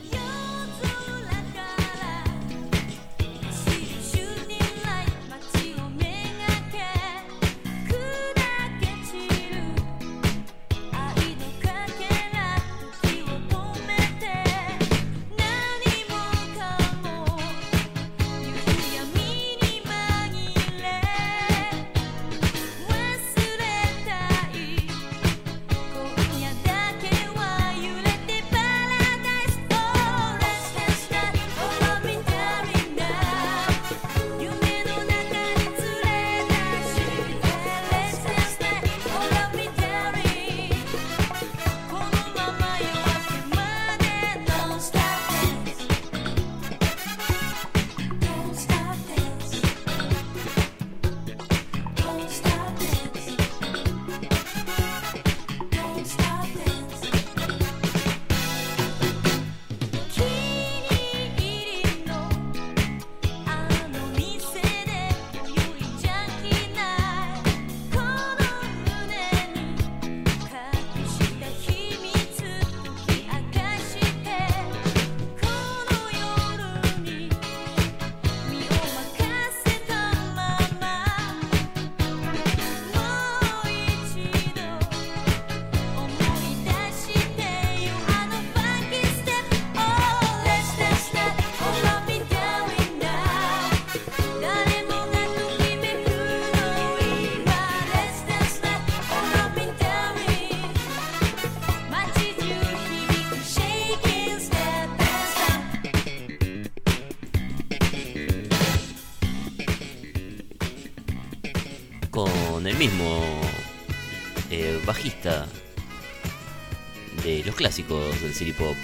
de 117.24 117.42
los 117.44 117.54
clásicos 117.54 118.20
del 118.20 118.34
city 118.34 118.52
pop. 118.52 118.74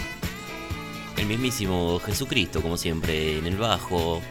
El 1.17 1.25
mismísimo 1.27 1.99
Jesucristo, 1.99 2.61
como 2.61 2.77
siempre, 2.77 3.37
en 3.37 3.45
el 3.45 3.57
bajo. 3.57 4.21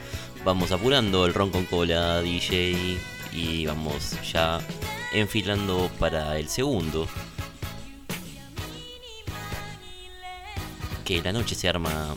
Vamos 0.45 0.73
apurando 0.73 1.27
el 1.27 1.33
ron 1.33 1.51
con 1.51 1.65
cola 1.65 2.21
DJ 2.21 2.99
y 3.33 3.67
vamos 3.67 4.17
ya 4.31 4.61
enfilando 5.13 5.91
para 5.99 6.39
el 6.39 6.49
segundo. 6.49 7.09
Que 11.05 11.23
la 11.23 11.33
noche 11.33 11.55
se 11.55 11.69
arma 11.69 12.17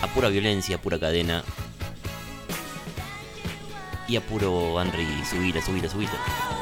a 0.00 0.06
pura 0.08 0.28
violencia, 0.28 0.76
a 0.76 0.80
pura 0.80 0.98
cadena 0.98 1.44
y 4.06 4.16
a 4.16 4.20
puro 4.20 4.80
Henry 4.80 5.06
subila, 5.28 5.64
subila, 5.64 5.88
subila. 5.88 6.53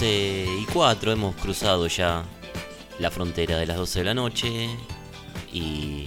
12 0.00 0.46
y 0.62 0.64
4 0.72 1.12
hemos 1.12 1.36
cruzado 1.36 1.86
ya 1.86 2.24
la 2.98 3.10
frontera 3.10 3.58
de 3.58 3.66
las 3.66 3.76
12 3.76 3.98
de 3.98 4.04
la 4.06 4.14
noche 4.14 4.70
y 5.52 6.06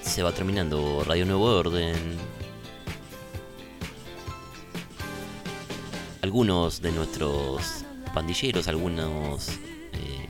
se 0.00 0.22
va 0.22 0.30
terminando 0.30 1.02
Radio 1.04 1.26
Nuevo 1.26 1.46
Orden. 1.46 1.96
Algunos 6.22 6.80
de 6.80 6.92
nuestros 6.92 7.84
pandilleros, 8.14 8.68
algunos 8.68 9.48
eh, 9.48 10.28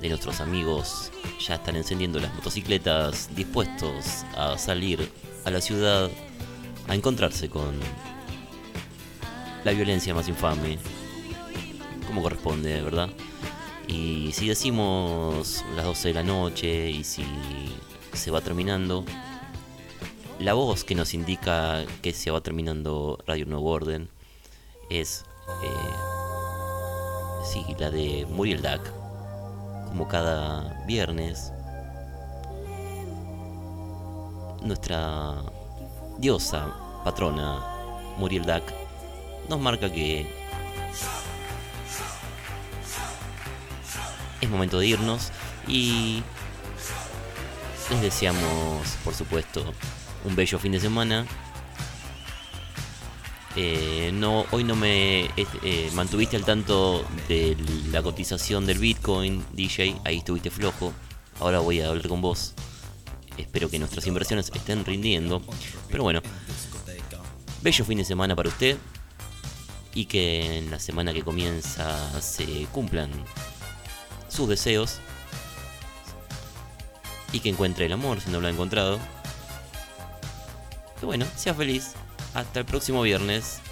de 0.00 0.08
nuestros 0.08 0.40
amigos 0.40 1.10
ya 1.44 1.56
están 1.56 1.74
encendiendo 1.74 2.20
las 2.20 2.32
motocicletas 2.32 3.34
dispuestos 3.34 4.24
a 4.36 4.56
salir 4.56 5.10
a 5.44 5.50
la 5.50 5.60
ciudad 5.60 6.08
a 6.86 6.94
encontrarse 6.94 7.50
con 7.50 7.74
la 9.66 9.72
violencia 9.72 10.14
más 10.14 10.28
infame, 10.28 10.78
como 12.06 12.22
corresponde, 12.22 12.80
¿verdad? 12.82 13.08
Y 13.88 14.30
si 14.32 14.46
decimos 14.46 15.64
las 15.74 15.84
12 15.84 16.08
de 16.08 16.14
la 16.14 16.22
noche 16.22 16.88
y 16.88 17.02
si 17.02 17.24
se 18.12 18.30
va 18.30 18.40
terminando, 18.40 19.04
la 20.38 20.54
voz 20.54 20.84
que 20.84 20.94
nos 20.94 21.14
indica 21.14 21.84
que 22.00 22.12
se 22.12 22.30
va 22.30 22.40
terminando 22.42 23.18
Radio 23.26 23.44
Nuevo 23.46 23.70
Orden 23.70 24.08
es 24.88 25.24
eh, 25.64 25.68
sí, 27.44 27.64
la 27.80 27.90
de 27.90 28.24
Muriel 28.30 28.62
Duck, 28.62 28.88
como 29.88 30.06
cada 30.06 30.84
viernes. 30.86 31.52
Nuestra 34.62 35.42
diosa 36.18 36.72
patrona 37.02 37.64
Muriel 38.16 38.44
Duck 38.44 38.85
nos 39.48 39.60
marca 39.60 39.92
que 39.92 40.26
es 44.40 44.50
momento 44.50 44.78
de 44.78 44.86
irnos 44.86 45.30
y 45.68 46.22
les 47.90 48.00
deseamos, 48.02 48.96
por 49.04 49.14
supuesto, 49.14 49.64
un 50.24 50.34
bello 50.36 50.58
fin 50.58 50.72
de 50.72 50.80
semana. 50.80 51.26
Eh, 53.58 54.10
no, 54.12 54.44
hoy 54.50 54.64
no 54.64 54.76
me 54.76 55.24
eh, 55.24 55.30
eh, 55.62 55.90
mantuviste 55.94 56.36
al 56.36 56.44
tanto 56.44 57.06
de 57.28 57.56
la 57.90 58.02
cotización 58.02 58.66
del 58.66 58.78
Bitcoin, 58.78 59.44
DJ. 59.52 59.96
Ahí 60.04 60.18
estuviste 60.18 60.50
flojo. 60.50 60.92
Ahora 61.40 61.60
voy 61.60 61.80
a 61.80 61.88
hablar 61.88 62.08
con 62.08 62.20
vos. 62.20 62.54
Espero 63.38 63.70
que 63.70 63.78
nuestras 63.78 64.06
inversiones 64.06 64.50
estén 64.54 64.84
rindiendo. 64.84 65.42
Pero 65.90 66.02
bueno, 66.02 66.20
bello 67.62 67.84
fin 67.84 67.98
de 67.98 68.04
semana 68.04 68.36
para 68.36 68.48
usted. 68.48 68.76
Y 69.96 70.04
que 70.04 70.58
en 70.58 70.70
la 70.70 70.78
semana 70.78 71.14
que 71.14 71.22
comienza 71.22 72.20
se 72.20 72.66
cumplan 72.70 73.10
sus 74.28 74.46
deseos. 74.46 74.98
Y 77.32 77.40
que 77.40 77.48
encuentre 77.48 77.86
el 77.86 77.92
amor 77.94 78.20
si 78.20 78.28
no 78.28 78.38
lo 78.42 78.46
ha 78.46 78.50
encontrado. 78.50 79.00
Que 81.00 81.06
bueno, 81.06 81.24
sea 81.34 81.54
feliz. 81.54 81.94
Hasta 82.34 82.60
el 82.60 82.66
próximo 82.66 83.00
viernes. 83.00 83.62